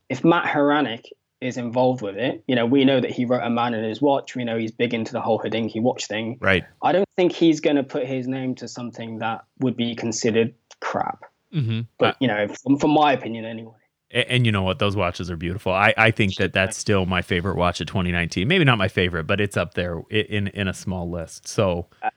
[0.08, 1.04] if Matt Hranek
[1.40, 4.00] is involved with it, you know, we know that he wrote A Man and His
[4.00, 4.34] Watch.
[4.34, 6.38] We know he's big into the whole Hodinkee watch thing.
[6.40, 6.64] Right.
[6.82, 10.54] I don't think he's going to put his name to something that would be considered
[10.80, 11.24] crap.
[11.52, 13.74] hmm But you know, from, from my opinion, anyway.
[14.12, 14.78] A- And, you know what?
[14.78, 15.72] Those watches are beautiful.
[15.72, 18.46] I, I think that that's still my favorite watch of 2019.
[18.46, 21.48] Maybe not my favorite, but it's up there i- in in a small list.
[21.48, 22.11] So uh,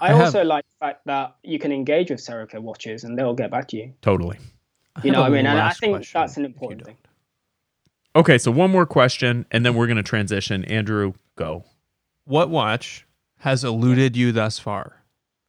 [0.00, 3.16] I, I have- also like the fact that you can engage with Serica watches and
[3.18, 3.92] they'll get back to you.
[4.02, 4.38] totally.
[5.04, 5.46] You know have what I a mean?
[5.46, 6.96] And I think question, that's an important thing.
[8.16, 10.64] Okay, so one more question, and then we're going to transition.
[10.64, 11.64] Andrew, go.
[12.24, 13.06] What watch
[13.40, 15.02] has eluded you thus far?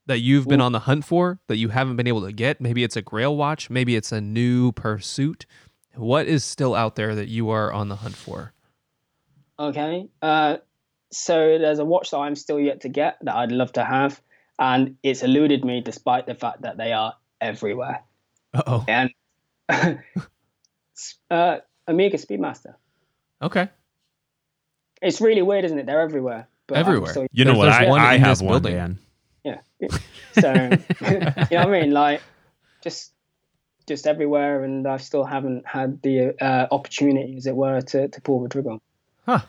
[0.06, 0.66] That you've been Ooh.
[0.66, 2.60] on the hunt for, that you haven't been able to get?
[2.62, 5.46] Maybe it's a grail watch, maybe it's a new pursuit.
[5.98, 8.54] What is still out there that you are on the hunt for?
[9.60, 10.08] Okay.
[10.22, 10.58] Uh,
[11.12, 14.22] so there's a watch that I'm still yet to get that I'd love to have,
[14.60, 18.04] and it's eluded me despite the fact that they are everywhere.
[18.54, 18.86] Uh oh.
[18.88, 19.10] And
[21.32, 22.76] uh, Omega Speedmaster.
[23.42, 23.70] Okay.
[25.02, 25.86] It's really weird, isn't it?
[25.86, 26.48] They're everywhere.
[26.68, 27.12] But Everywhere.
[27.12, 27.66] still- You know There's- what?
[27.80, 28.76] there's I, one I have this one, building.
[28.76, 29.00] Dan.
[29.44, 29.60] yeah.
[30.34, 30.52] So
[31.12, 31.92] you know what I mean?
[31.92, 32.22] Like
[32.84, 33.14] just
[33.88, 38.22] just everywhere, and I still haven't had the uh, opportunity, as it were, to, to
[38.22, 38.72] pull the trigger.
[38.72, 38.82] on.
[39.26, 39.40] Huh.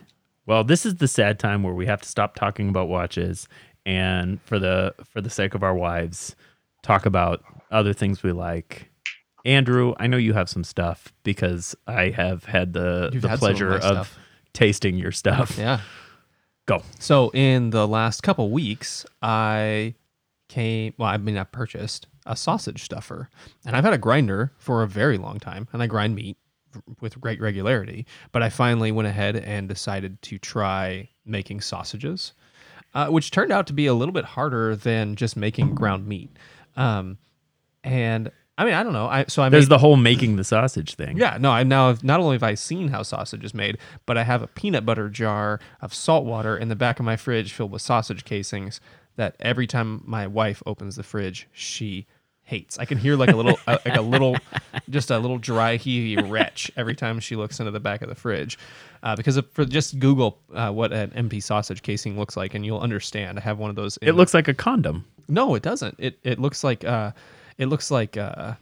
[0.46, 3.48] Well, this is the sad time where we have to stop talking about watches,
[3.84, 6.34] and for the for the sake of our wives,
[6.82, 8.88] talk about other things we like.
[9.44, 13.40] Andrew, I know you have some stuff because I have had the You've the had
[13.40, 14.18] some of pleasure of,
[14.52, 15.56] tasting your stuff.
[15.58, 15.80] Yeah.
[16.66, 16.82] Go.
[16.98, 19.94] So in the last couple weeks, I
[20.48, 20.94] came.
[20.98, 23.28] Well, I mean, I purchased a sausage stuffer,
[23.66, 26.36] and I've had a grinder for a very long time, and I grind meat
[27.00, 28.06] with great regularity.
[28.30, 32.34] But I finally went ahead and decided to try making sausages,
[32.94, 36.30] uh, which turned out to be a little bit harder than just making ground meat.
[36.76, 37.18] Um,
[37.82, 39.06] and I mean, I don't know.
[39.06, 41.16] I so I There's made the whole making the sausage thing.
[41.16, 44.24] yeah, no, I now not only have I seen how sausage is made, but I
[44.24, 47.70] have a peanut butter jar of salt water in the back of my fridge filled
[47.70, 48.80] with sausage casings
[49.16, 52.06] that every time my wife opens the fridge, she
[52.48, 52.78] hates.
[52.78, 54.36] I can hear like a little uh, like a little
[54.88, 58.14] just a little dry heavy retch every time she looks into the back of the
[58.14, 58.58] fridge.
[59.02, 62.64] Uh, because of, for just Google uh, what an MP sausage casing looks like, and
[62.66, 63.38] you'll understand.
[63.38, 63.96] I have one of those.
[63.98, 65.04] It the- looks like a condom.
[65.28, 65.94] no, it doesn't.
[65.98, 67.12] It it looks like uh,
[67.58, 68.54] it looks like uh,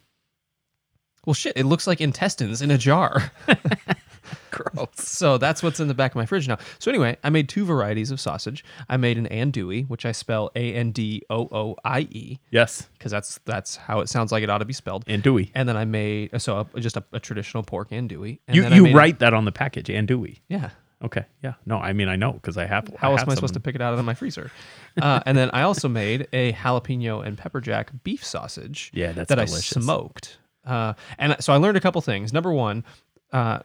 [1.25, 1.57] well, shit.
[1.57, 3.31] It looks like intestines in a jar.
[4.51, 4.89] Gross.
[4.97, 6.59] So that's what's in the back of my fridge now.
[6.79, 8.65] So anyway, I made two varieties of sausage.
[8.89, 12.89] I made an andouille, which I spell A N D O O I E, Yes.
[12.99, 15.05] because that's that's how it sounds like it ought to be spelled.
[15.07, 15.51] Andouille.
[15.55, 18.39] And then I made so a, just a, a traditional pork andouille.
[18.47, 20.39] And You then I you made a- write that on the package, andouille.
[20.49, 20.71] Yeah.
[21.05, 21.27] Okay.
[21.43, 21.55] Yeah.
[21.67, 22.89] No, I mean I know because I have.
[22.99, 24.51] How I else have am I supposed to pick it out of my freezer?
[25.01, 28.91] Uh, and then I also made a jalapeno and pepper jack beef sausage.
[28.95, 29.77] Yeah, that's that delicious.
[29.77, 30.39] I smoked.
[30.65, 32.33] Uh, and so I learned a couple things.
[32.33, 32.83] Number one,
[33.31, 33.59] uh,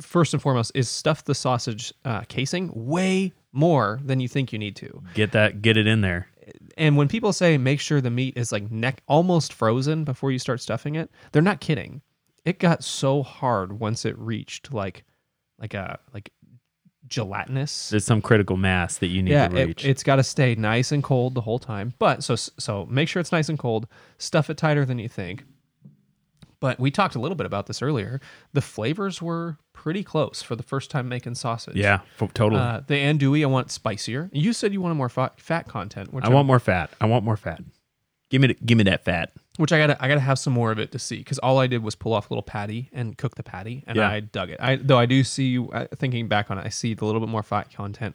[0.00, 4.58] first and foremost, is stuff the sausage uh, casing way more than you think you
[4.58, 5.02] need to.
[5.14, 5.62] Get that.
[5.62, 6.28] Get it in there.
[6.76, 10.38] And when people say make sure the meat is like neck almost frozen before you
[10.38, 12.02] start stuffing it, they're not kidding.
[12.44, 15.04] It got so hard once it reached like
[15.58, 16.32] like a like
[17.06, 19.84] gelatinous There's some critical mass that you need yeah, to it, reach.
[19.84, 21.92] it's got to stay nice and cold the whole time.
[21.98, 23.86] But so so make sure it's nice and cold.
[24.18, 25.44] Stuff it tighter than you think.
[26.60, 28.20] But we talked a little bit about this earlier.
[28.52, 31.74] The flavors were pretty close for the first time making sausage.
[31.76, 32.00] yeah.
[32.20, 32.60] f- totally.
[32.60, 34.28] Uh, the andouille, I want spicier.
[34.32, 36.90] You said you wanted more fat, fat content, which I want more fat.
[37.00, 37.62] I want more fat.
[38.28, 39.32] Give me the, give me that fat.
[39.56, 41.66] which I gotta I gotta have some more of it to see because all I
[41.66, 44.08] did was pull off a little patty and cook the patty, and Yeah.
[44.08, 44.58] I dug it.
[44.60, 47.20] I though I do see you uh, thinking back on it, I see the little
[47.20, 48.14] bit more fat content,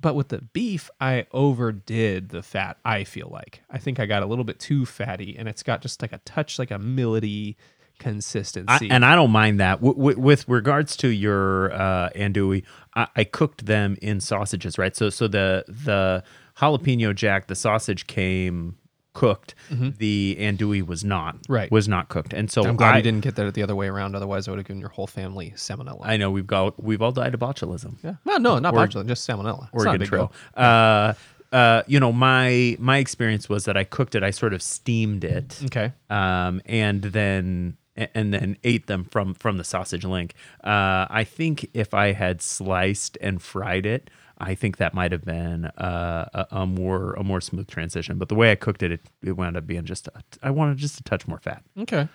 [0.00, 2.78] but with the beef, I overdid the fat.
[2.84, 5.80] I feel like I think I got a little bit too fatty, and it's got
[5.82, 7.54] just like a touch like a millety
[7.98, 8.90] I, consistency.
[8.90, 9.80] and I don't mind that.
[9.80, 12.64] W- w- with regards to your uh, andouille,
[12.94, 14.94] I, I cooked them in sausages, right?
[14.96, 16.22] So so the the
[16.58, 18.76] jalapeno jack, the sausage came
[19.14, 19.54] cooked.
[19.70, 21.36] The andouille was not.
[21.36, 21.52] Mm-hmm.
[21.52, 21.70] Right.
[21.70, 23.88] Was not cooked, and so I'm glad I, you didn't get that the other way
[23.88, 24.16] around.
[24.16, 26.00] Otherwise, I would have given your whole family salmonella.
[26.02, 27.96] I know we've got we've all died of botulism.
[28.02, 29.68] yeah, no, no, not Or- botulism, just salmonella.
[29.74, 30.32] It's not a Oregon Trail.
[30.56, 31.12] Uh,
[31.52, 34.22] uh, you know, my my experience was that I cooked it.
[34.22, 35.92] I sort of steamed it, Okay.
[36.08, 40.34] um, and then and then ate them from from the sausage link.
[40.64, 45.24] Uh, I think if I had sliced and fried it, I think that might have
[45.24, 48.18] been uh, a, a more a more smooth transition.
[48.18, 50.78] But the way I cooked it, it, it wound up being just a, I wanted
[50.78, 51.62] just a touch more fat.
[51.78, 52.08] Okay.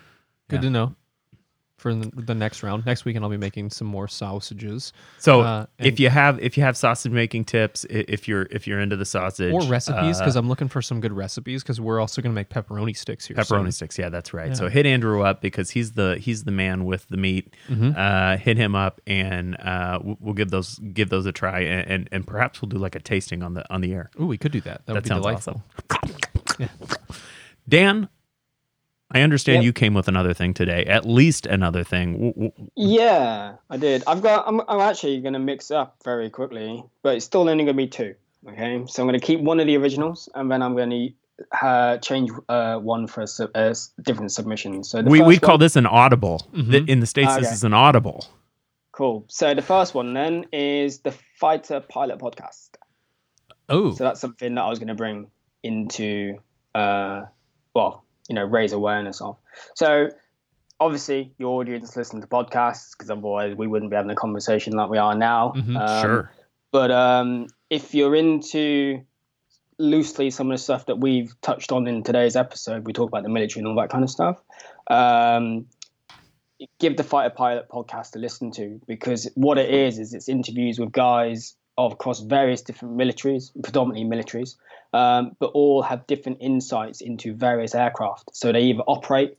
[0.50, 0.62] Good Yeah.
[0.62, 0.96] to know.
[1.78, 5.66] For the, the next round, next weekend I'll be making some more sausages So Uh,
[5.78, 8.96] if you have if you have sausage making tips, i- if you're if you're into
[8.96, 12.20] the sausage or recipes uh, because I'm looking for some good recipes because we're also
[12.20, 13.38] going to make pepperoni sticks here.
[13.38, 13.72] Pepperoni soon.
[13.74, 14.58] sticks, yeah, that's right.
[14.58, 17.54] So hit Andrew up because he's the he's the man with the meat.
[17.70, 17.92] Mm-hmm.
[17.96, 21.88] Uh, hit him up, and uh, we'll we'll give those give those a try, and,
[21.92, 24.10] and and perhaps we'll do like a tasting on the on the air.
[24.20, 24.84] Ooh, we could do that.
[24.88, 25.64] That, would That be sounds delightful.
[27.70, 28.10] Dan,
[29.12, 29.64] I understand Yep.
[29.66, 32.34] you came with another thing today, at least another thing.
[32.34, 34.04] W- w- Yeah, I did.
[34.06, 34.46] I've got.
[34.48, 37.74] I'm, I'm actually going to mix up very quickly, but it's still only going to
[37.74, 38.16] be two.
[38.48, 41.66] Okay, so I'm going to keep one of the originals, and then I'm going to
[41.66, 44.84] uh, change uh, one for a, sub- a s- different submission.
[44.84, 46.46] So the We first we call one- this an audible.
[46.54, 46.90] Mhm.
[46.90, 48.26] In the states, this is an audible.
[48.92, 49.24] cool.
[49.30, 52.72] So the first one then is the Fighter Pilot Podcast.
[53.70, 55.28] Oh, So that's something that I was going to bring
[55.62, 56.40] into,
[56.74, 57.24] uh,
[57.76, 59.38] well, you know, raise awareness of.
[59.76, 60.10] So
[60.80, 64.90] obviously, your audience listen to podcasts because otherwise we wouldn't be having a conversation like
[64.90, 65.54] we are now.
[65.56, 66.32] Mhm, Um, sure.
[66.72, 69.02] But um, if you're into
[69.80, 73.24] loosely some of the stuff that we've touched on in today's episode, we talk about
[73.24, 74.42] the military and all that kind of stuff.
[74.90, 75.68] Um,
[76.80, 80.80] give the Fighter Pilot podcast a listen to because what it is is it's interviews
[80.80, 84.56] with guys of across various different militaries, predominantly militaries,
[84.94, 88.36] um, but all have different insights into various aircraft.
[88.36, 89.38] So they either operate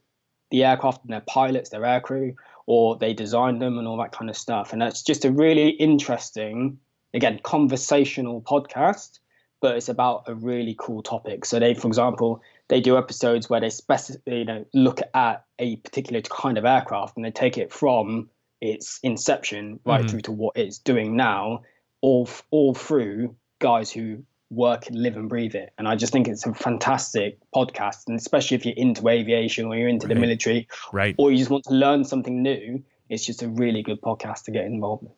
[0.51, 2.35] the aircraft and their pilots, their aircrew,
[2.66, 4.73] or they design them and all that kind of stuff.
[4.73, 6.79] And that's just a really interesting,
[7.15, 9.19] again, conversational podcast,
[9.61, 11.45] but it's about a really cool topic.
[11.45, 15.77] So they, for example, they do episodes where they spec- you know look at a
[15.77, 18.29] particular kind of aircraft and they take it from
[18.61, 20.11] its inception right Mhm.
[20.11, 21.62] through to what it's doing now,
[22.01, 25.73] all all through guys who work and live and breathe it.
[25.79, 29.77] And I just think it's a fantastic podcast, and especially if you're into aviation or
[29.77, 31.15] you're into the military Right.
[31.19, 34.51] or you just want to learn something new, it's just a really good podcast to
[34.51, 35.11] get involved in.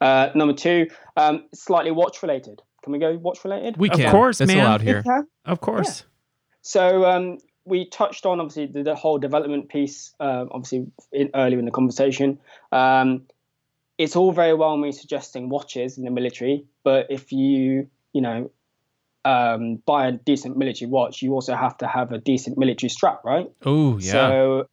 [0.00, 2.62] Uh, number two, um, slightly watch related.
[2.82, 3.76] Can we go watch related?
[3.76, 4.06] We can.
[4.06, 4.64] Of course, That's man.
[4.64, 5.04] allowed here.
[5.44, 6.04] Of course.
[6.62, 11.58] So um, we touched on obviously the, the whole development piece, uh, obviously in, earlier
[11.58, 12.38] in the conversation.
[12.72, 13.22] Um,
[13.98, 18.50] it's all very well me suggesting watches in the military, but if you you know
[19.24, 23.24] um, buy a decent military watch, you also have to have a decent military strap,
[23.24, 23.48] right?
[23.64, 24.12] Oh yeah.
[24.12, 24.66] So,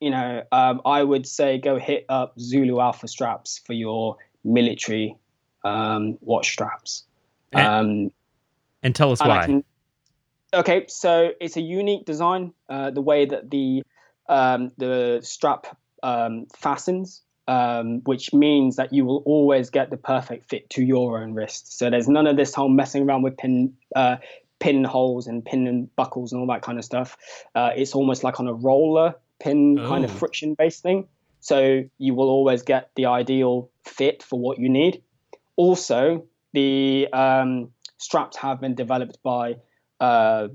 [0.00, 5.16] you know, um, I would say go hit up Zulu Alpha straps for your military
[5.64, 7.04] um, watch straps.
[7.52, 8.12] And- Um,
[8.82, 9.46] And tell us and why.
[9.46, 9.64] can-
[10.52, 12.52] okay, so it's a unique design.
[12.68, 13.82] Uh, the way that the
[14.28, 20.48] um, the strap um, fastens, um, which means that you will always get the perfect
[20.48, 21.76] fit to your own wrist.
[21.78, 24.16] So there's none of this whole messing around with pin uh,
[24.60, 27.16] pin holes and pin and buckles and all that kind of stuff.
[27.54, 30.14] Uh, it's almost like on a roller pin kind of Oh.
[30.14, 31.06] friction based thing.
[31.40, 35.02] So you will always get the ideal fit for what you need.
[35.56, 39.56] Also, the um, straps have been developed by
[40.00, 40.48] uh,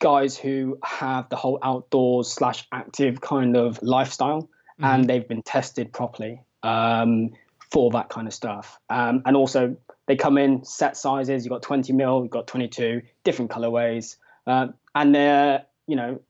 [0.00, 4.50] guys who have the whole outdoors slash active kind of lifestyle,
[4.82, 7.30] and they've been tested properly um,
[7.72, 8.78] for that kind of stuff.
[8.88, 9.76] Um, and also,
[10.06, 11.44] they come in set sizes.
[11.44, 14.16] You've got 20 mil, you've got 22, different colorways,
[14.46, 16.20] um, and they're you know,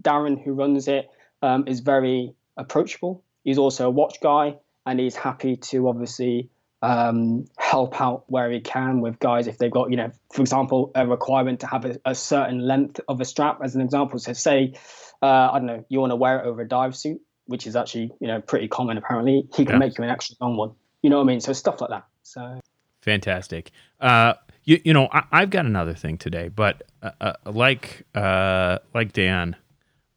[0.00, 1.10] Darren who runs it
[1.42, 3.22] um, is very approachable.
[3.44, 4.56] He's also a watch guy,
[4.86, 6.48] and he's happy to obviously
[6.80, 10.92] um, help out where he can with guys if they've got, you know, for example,
[10.94, 14.18] a requirement to have a, a certain length of a strap, as an example.
[14.18, 14.74] So, say,
[15.20, 17.76] uh, I don't know, you want to wear it over a dive suit, which is
[17.76, 19.46] actually, you know, pretty common apparently.
[19.56, 19.78] He can Yeah.
[19.78, 20.72] make you an extra long one.
[21.02, 21.40] You know what I mean?
[21.40, 22.04] So stuff like that.
[22.22, 22.60] So
[23.00, 23.72] Fantastic.
[24.00, 28.78] Uh, you, you know, I, I've got another thing today, but uh, uh, like uh,
[28.94, 29.56] like Dan,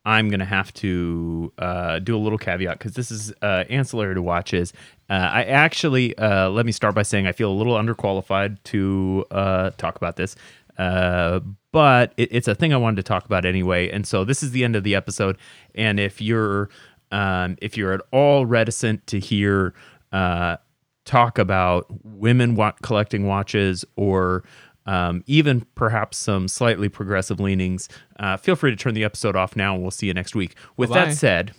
[0.06, 4.22] I'm gonna have to uh, do a little caveat because this is uh, ancillary to
[4.22, 4.72] watches.
[5.10, 9.26] Uh, I actually uh, let me start by saying I feel a little underqualified to
[9.32, 10.36] uh, talk about this,
[10.78, 11.40] uh,
[11.72, 13.90] but it, it's a thing I wanted to talk about anyway.
[13.90, 15.38] And so this is the end of the episode.
[15.74, 16.70] And if you're
[17.12, 19.74] um, if you're at all reticent to hear
[20.12, 20.58] uh,
[21.06, 24.44] talk about women wa- collecting watches or
[24.86, 29.56] um, even perhaps some slightly progressive leanings, uh, feel free to turn the episode off
[29.56, 30.56] now and we'll see you next week.
[30.78, 31.06] With Bye-bye.
[31.06, 31.54] that said,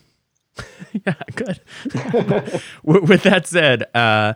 [0.92, 1.60] yeah, good.
[2.82, 4.34] with, that said, uh,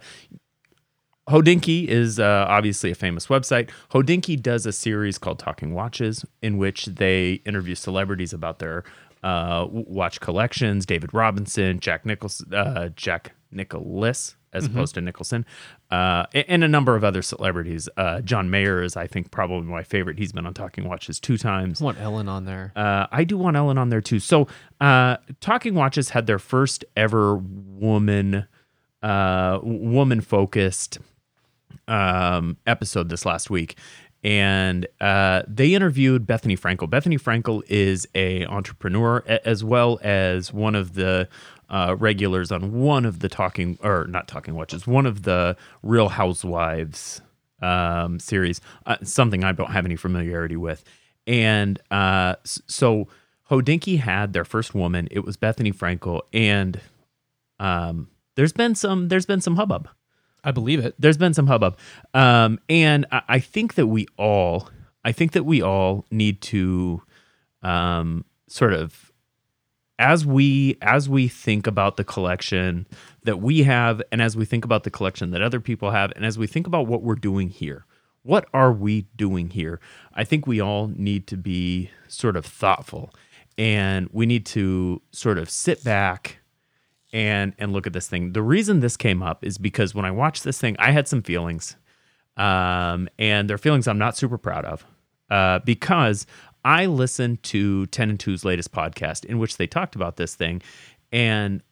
[1.28, 3.70] Hodinkee is uh, obviously a famous website.
[3.92, 8.82] Hodinkee does a series called Talking Watches, in which they interview celebrities about their
[9.22, 10.86] uh, watch collections.
[10.86, 15.44] David Robinson, Jack Nicholson, uh, Jack Nicklaus, as opposed to Nicholson,
[15.90, 17.88] uh, and a number of other celebrities.
[17.96, 20.18] Uh, John Mayer is, I think, probably my favorite.
[20.18, 21.80] He's been on Talking Watches two times.
[21.80, 22.72] I want Ellen on there.
[22.74, 24.18] Uh, I do want Ellen on there too.
[24.18, 24.48] So,
[24.80, 28.46] uh, Talking Watches had their first ever woman,
[29.02, 30.98] uh, woman focused
[31.86, 33.76] um, episode this last week,
[34.22, 36.88] and uh, they interviewed Bethenny Frankel.
[36.88, 41.28] Bethenny Frankel is a entrepreneur as well as one of the
[41.70, 46.08] uh, regulars on one of the talking or not talking watches, one of the Real
[46.08, 47.22] Housewives
[47.62, 50.84] um, series, uh, something I don't have any familiarity with.
[51.26, 53.08] And uh, so
[53.50, 55.08] Hodinkee had their first woman.
[55.10, 56.80] It was Bethenny Frankel, and
[57.58, 59.88] um, there's been some there's been some hubbub
[60.44, 60.94] I believe it.
[60.98, 61.76] there's been some hubbub
[62.14, 64.68] um, and I, I think that we all
[65.04, 67.02] i think that we all need to
[67.62, 69.12] um, sort of
[69.98, 72.86] as we as we think about the collection
[73.24, 76.24] that we have and as we think about the collection that other people have and
[76.24, 77.84] as we think about what we're doing here
[78.22, 79.78] what are we doing here
[80.14, 83.14] i think we all need to be sort of thoughtful
[83.58, 86.39] and we need to sort of sit back
[87.12, 88.32] and and look at this thing.
[88.32, 91.22] The reason this came up is because when I watched this thing, I had some
[91.22, 91.76] feelings,
[92.36, 94.84] um, and they're feelings I'm not super proud of,
[95.30, 96.26] uh, because
[96.64, 100.62] I listened to Ten and 2's latest podcast in which they talked about this thing,
[101.10, 101.62] and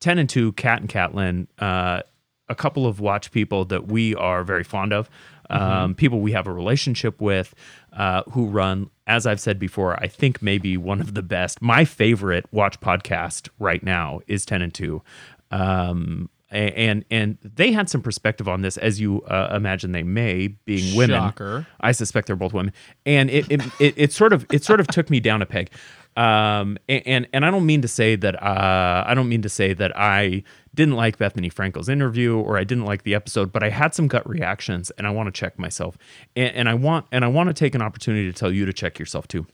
[0.00, 2.02] Ten and Two, Cat and Catlin, uh,
[2.48, 5.08] a couple of watch people that we are very fond of,
[5.52, 7.54] um, people we have a relationship with,
[7.92, 11.60] uh, who run, as I've said before, I think maybe one of the best.
[11.60, 15.02] My favorite watch podcast right now is Ten and Two.
[15.50, 20.48] Um, and and they had some perspective on this, as you uh, imagine they may,
[20.48, 21.16] being women.
[21.16, 21.66] Shocker.
[21.80, 22.74] I suspect they're both women,
[23.06, 25.70] and it it, it, it sort of it sort of took me down a peg.
[26.14, 29.72] Um, and and I don't mean to say that uh, I don't mean to say
[29.72, 30.42] that I
[30.74, 34.08] didn't like Bethenny Frankel's interview or I didn't like the episode, but I had some
[34.08, 35.98] gut reactions, and I want to check myself,
[36.34, 38.72] and, and I want and I want to take an opportunity to tell you to
[38.72, 39.46] check yourself too.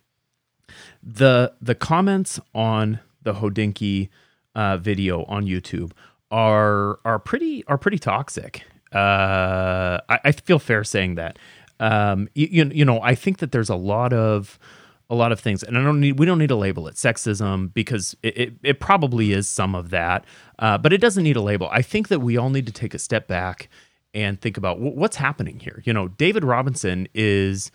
[1.02, 4.08] The the comments on the Hodinkee
[4.54, 5.92] uh, video on YouTube
[6.30, 8.64] are are pretty are pretty toxic.
[8.92, 11.38] Uh, I, I feel fair saying that.
[11.80, 14.58] Um, you, you know, I think that there's a lot of
[15.10, 17.72] a lot of things, and I don't need we don't need to label it sexism
[17.72, 20.24] because it, it, it probably is some of that,
[20.58, 21.68] uh, but it doesn't need a label.
[21.70, 23.68] I think that we all need to take a step back
[24.12, 25.82] and think about w- what's happening here.
[25.84, 27.70] You know, David Robinson is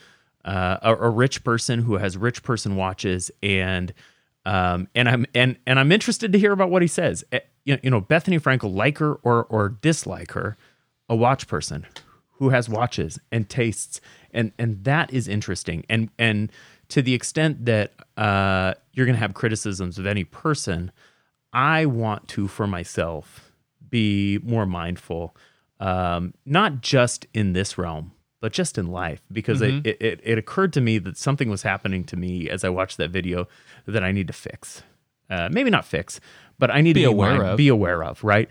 [0.45, 3.93] uh, a, a rich person who has rich person watches and
[4.45, 7.23] um, and I'm and and I'm interested to hear about what he says.
[7.31, 10.57] Eh, you know, Bethenny Frankel, like her or or dislike her,
[11.07, 11.85] a watch person
[12.33, 14.01] who has watches and tastes,
[14.31, 15.85] and and that is interesting.
[15.89, 16.51] And and
[16.93, 20.91] to the extent that uh, you're going to have criticisms of any person,
[21.51, 23.51] I want to for myself
[23.89, 25.35] be more mindful,
[25.79, 28.11] um, not just in this realm,
[28.41, 29.85] but just in life because Mhm.
[29.87, 32.97] it, it, it occurred to me that something was happening to me as I watched
[32.97, 33.47] that video
[33.87, 34.83] that I need to fix.
[35.31, 36.19] Uh, maybe not fix,
[36.59, 37.57] but I need Be to aware mind- of.
[37.57, 38.49] Be aware of, right?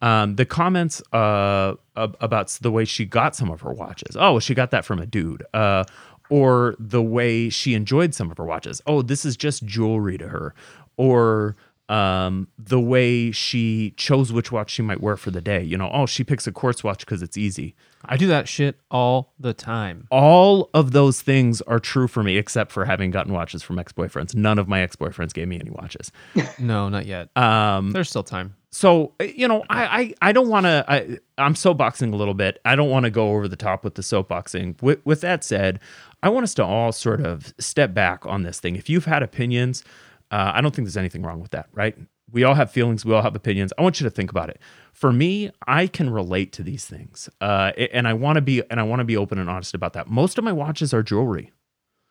[0.00, 4.16] Um, the comments uh, about the way she got some of her watches.
[4.18, 5.44] Oh, she got that from a dude.
[5.54, 5.84] Uh,
[6.30, 8.80] or the way she enjoyed some of her watches.
[8.86, 10.54] Oh, this is just jewelry to her.
[10.96, 11.56] Or
[11.88, 15.62] um, the way she chose which watch she might wear for the day.
[15.62, 17.74] You know, oh, she picks a quartz watch because it's easy
[18.04, 20.08] I do that shit all the time.
[20.10, 24.34] all of those things are true for me except for having gotten watches from ex-boyfriends
[24.34, 26.10] none of my ex-boyfriends gave me any watches
[26.58, 27.28] No, not yet.
[27.36, 28.56] um There's still time.
[28.72, 29.84] So you know i
[30.20, 32.58] i, I don't want to I, i'm soapboxing a little bit.
[32.64, 34.80] I don't want to go over the top with the soapboxing.
[34.82, 35.78] With, with that said
[36.22, 38.76] i want us to all sort of step back on this thing.
[38.76, 39.84] If you've had opinions
[40.30, 41.96] uh, i don't think there's anything wrong with that right?
[42.30, 43.04] We all have feelings.
[43.04, 43.74] We all have opinions.
[43.76, 44.58] I want you to think about it.
[44.94, 48.80] For me i can relate to these things uh, and i want to be and
[48.80, 50.08] i want to be open and honest about that.
[50.08, 51.52] Most of my watches are jewelry.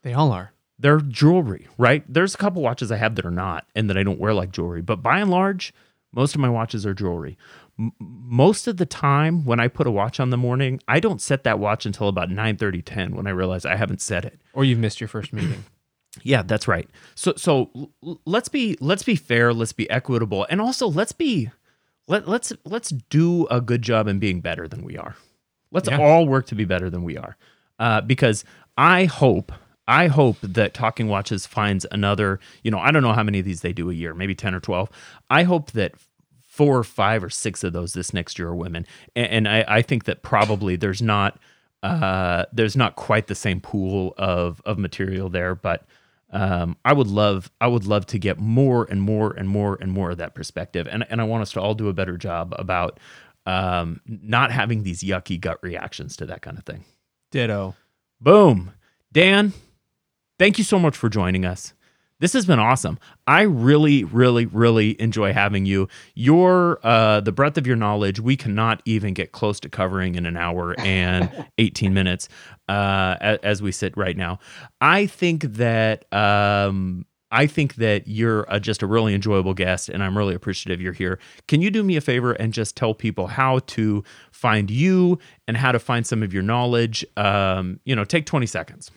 [0.04, 0.54] They all are.
[0.80, 2.04] they're jewelry, right?
[2.12, 4.52] There's a couple watches I have that are not and that I don't wear like
[4.52, 5.74] jewelry, but by and large,
[6.14, 7.38] most of my watches are jewelry.
[7.80, 11.22] M- most of the time when I put a watch on the morning, I don't
[11.22, 14.40] set that watch until about 9 30, 10 when I realize I haven't set it.
[14.54, 15.64] Or you've missed your first meeting.
[16.24, 16.90] Yeah, that's right.
[17.16, 17.72] So so
[18.26, 21.50] let's be let's be fair, let's be equitable, and also let's be
[22.10, 25.16] let let's let's do a good job in being better than we are.
[25.72, 26.00] Let's Yeah.
[26.00, 27.38] all work to be better than we are.
[27.80, 28.44] Uh, because
[28.78, 29.54] I hope
[29.92, 33.46] I hope that Talking Watches finds another, you know, I don't know how many of
[33.46, 34.90] these they do a year, maybe 10 or 12.
[35.30, 35.96] I hope that
[36.48, 38.88] four or five or six of those this next year are women.
[39.18, 41.40] And, and I, I think that probably there's not
[41.84, 45.86] uh, there's not quite the same pool of of material there, but
[46.32, 49.92] um, I would love I would love to get more and more and more and
[49.92, 52.54] more of that perspective, and and I want us to all do a better job
[52.60, 53.00] about
[53.48, 56.86] um, not having these yucky gut reactions to that kind of thing.
[57.32, 57.76] Ditto.
[58.22, 58.72] Boom,
[59.12, 59.54] Dan,
[60.42, 61.76] thank you so much for joining us.
[62.18, 62.98] This has been awesome.
[63.28, 65.88] I really, really, really enjoy having you.
[66.16, 70.26] Your uh, the breadth of your knowledge we cannot even get close to covering in
[70.26, 72.28] an hour and 18 minutes
[72.68, 74.40] uh, as we sit right now.
[74.82, 80.04] I think that um, I think that you're uh just a really enjoyable guest, and
[80.04, 81.20] I'm really appreciative you're here.
[81.48, 85.56] Can you do me a favor and just tell people how to find you and
[85.56, 87.06] how to find some of your knowledge?
[87.16, 88.90] Um, you know, take 20 seconds.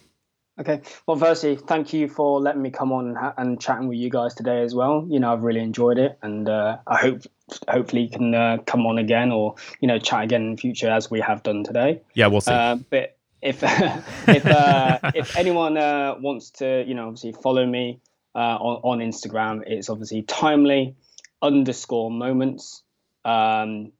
[0.59, 0.83] Okay.
[1.07, 4.09] Well, firstly, thank you for letting me come on and, ha- and chatting with you
[4.09, 5.05] guys today as well.
[5.09, 7.23] You know, I've really enjoyed it, and uh, I hope
[7.69, 10.89] hopefully you can uh, come on again or you know chat again in the future
[10.89, 12.03] as we have done today.
[12.15, 12.53] Yeah, we'll see.
[12.53, 13.63] Uh, but if
[14.29, 18.01] if uh, if anyone uh, wants to, you know, obviously follow me
[18.37, 20.95] uh, on on Instagram, it's obviously timely
[21.43, 22.83] underscore moments.
[23.25, 23.91] Um,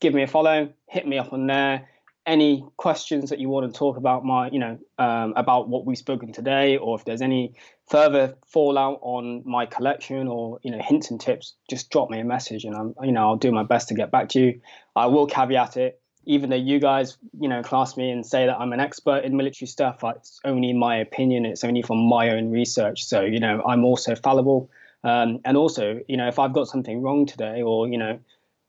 [0.00, 1.88] give me a follow, hit me up on there.
[2.26, 5.98] Any questions that you want to talk about my, you know, um, about what we've
[5.98, 7.54] spoken today, or if there's any
[7.88, 12.24] further fallout on my collection, or you know, hints and tips, just drop me a
[12.24, 14.60] message, and I'm, you know, I'll do my best to get back to you.
[14.94, 18.58] I will caveat it even though you guys, you know, class me and say that
[18.58, 21.46] I'm an expert in military stuff, it's only my opinion.
[21.46, 23.04] It's only from my own research.
[23.04, 24.70] So, you know, I'm also fallible.
[25.02, 28.20] Um, and also, you know, if I've got something wrong today or, you know,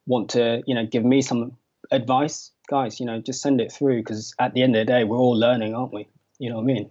[0.07, 1.57] want to, you know, give me some
[1.91, 5.03] advice, guys, you know, just send it through because at the end of the day,
[5.03, 6.07] we're all learning, aren't we?
[6.39, 6.89] You know what I mean?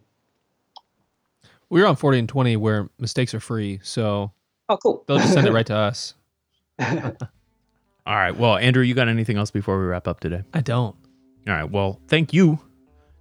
[1.71, 3.81] We're on 40 and 20 where mistakes are free.
[3.83, 4.31] So
[4.69, 5.03] Oh, cool.
[5.09, 6.15] they'll just send it right to us.
[6.79, 6.87] All
[8.07, 8.37] All right.
[8.37, 10.43] Well, Andrew, you got anything else before we wrap up today?
[10.53, 10.95] I don't.
[11.49, 11.71] All right.
[11.71, 12.59] Well, thank you,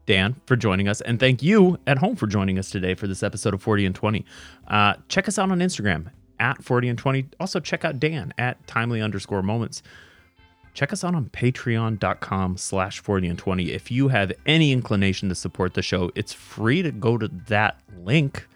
[0.05, 0.99] Dan, for joining us.
[1.01, 3.95] And thank you at home for joining us today for this episode of 40 and
[3.95, 4.25] 20.
[4.67, 6.07] Uh, check us out on Instagram
[6.39, 7.25] at 40 and 20.
[7.39, 9.81] Also, check out Dan at timely underscore moments.
[10.79, 13.73] Check us out on patreon.com slash 40 and 20.
[13.73, 17.81] If you have any inclination to support the show, it's free to go to that
[17.97, 18.47] link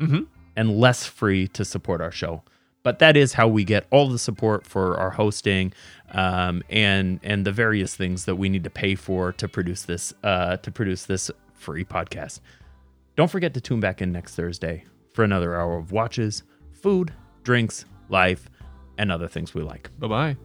[0.00, 0.22] Mm-hmm.
[0.56, 2.42] and less free to support our show.
[2.82, 5.74] But that is how we get all the support for our hosting
[6.12, 10.14] um, and and the various things that we need to pay for to produce this
[10.24, 12.40] uh, to produce this free podcast.
[13.16, 16.42] Don't forget to tune back in next Thursday for another hour of watches,
[16.72, 17.12] food,
[17.42, 18.48] drinks, life,
[18.96, 19.90] and other things we like.
[19.98, 20.36] Bye bye.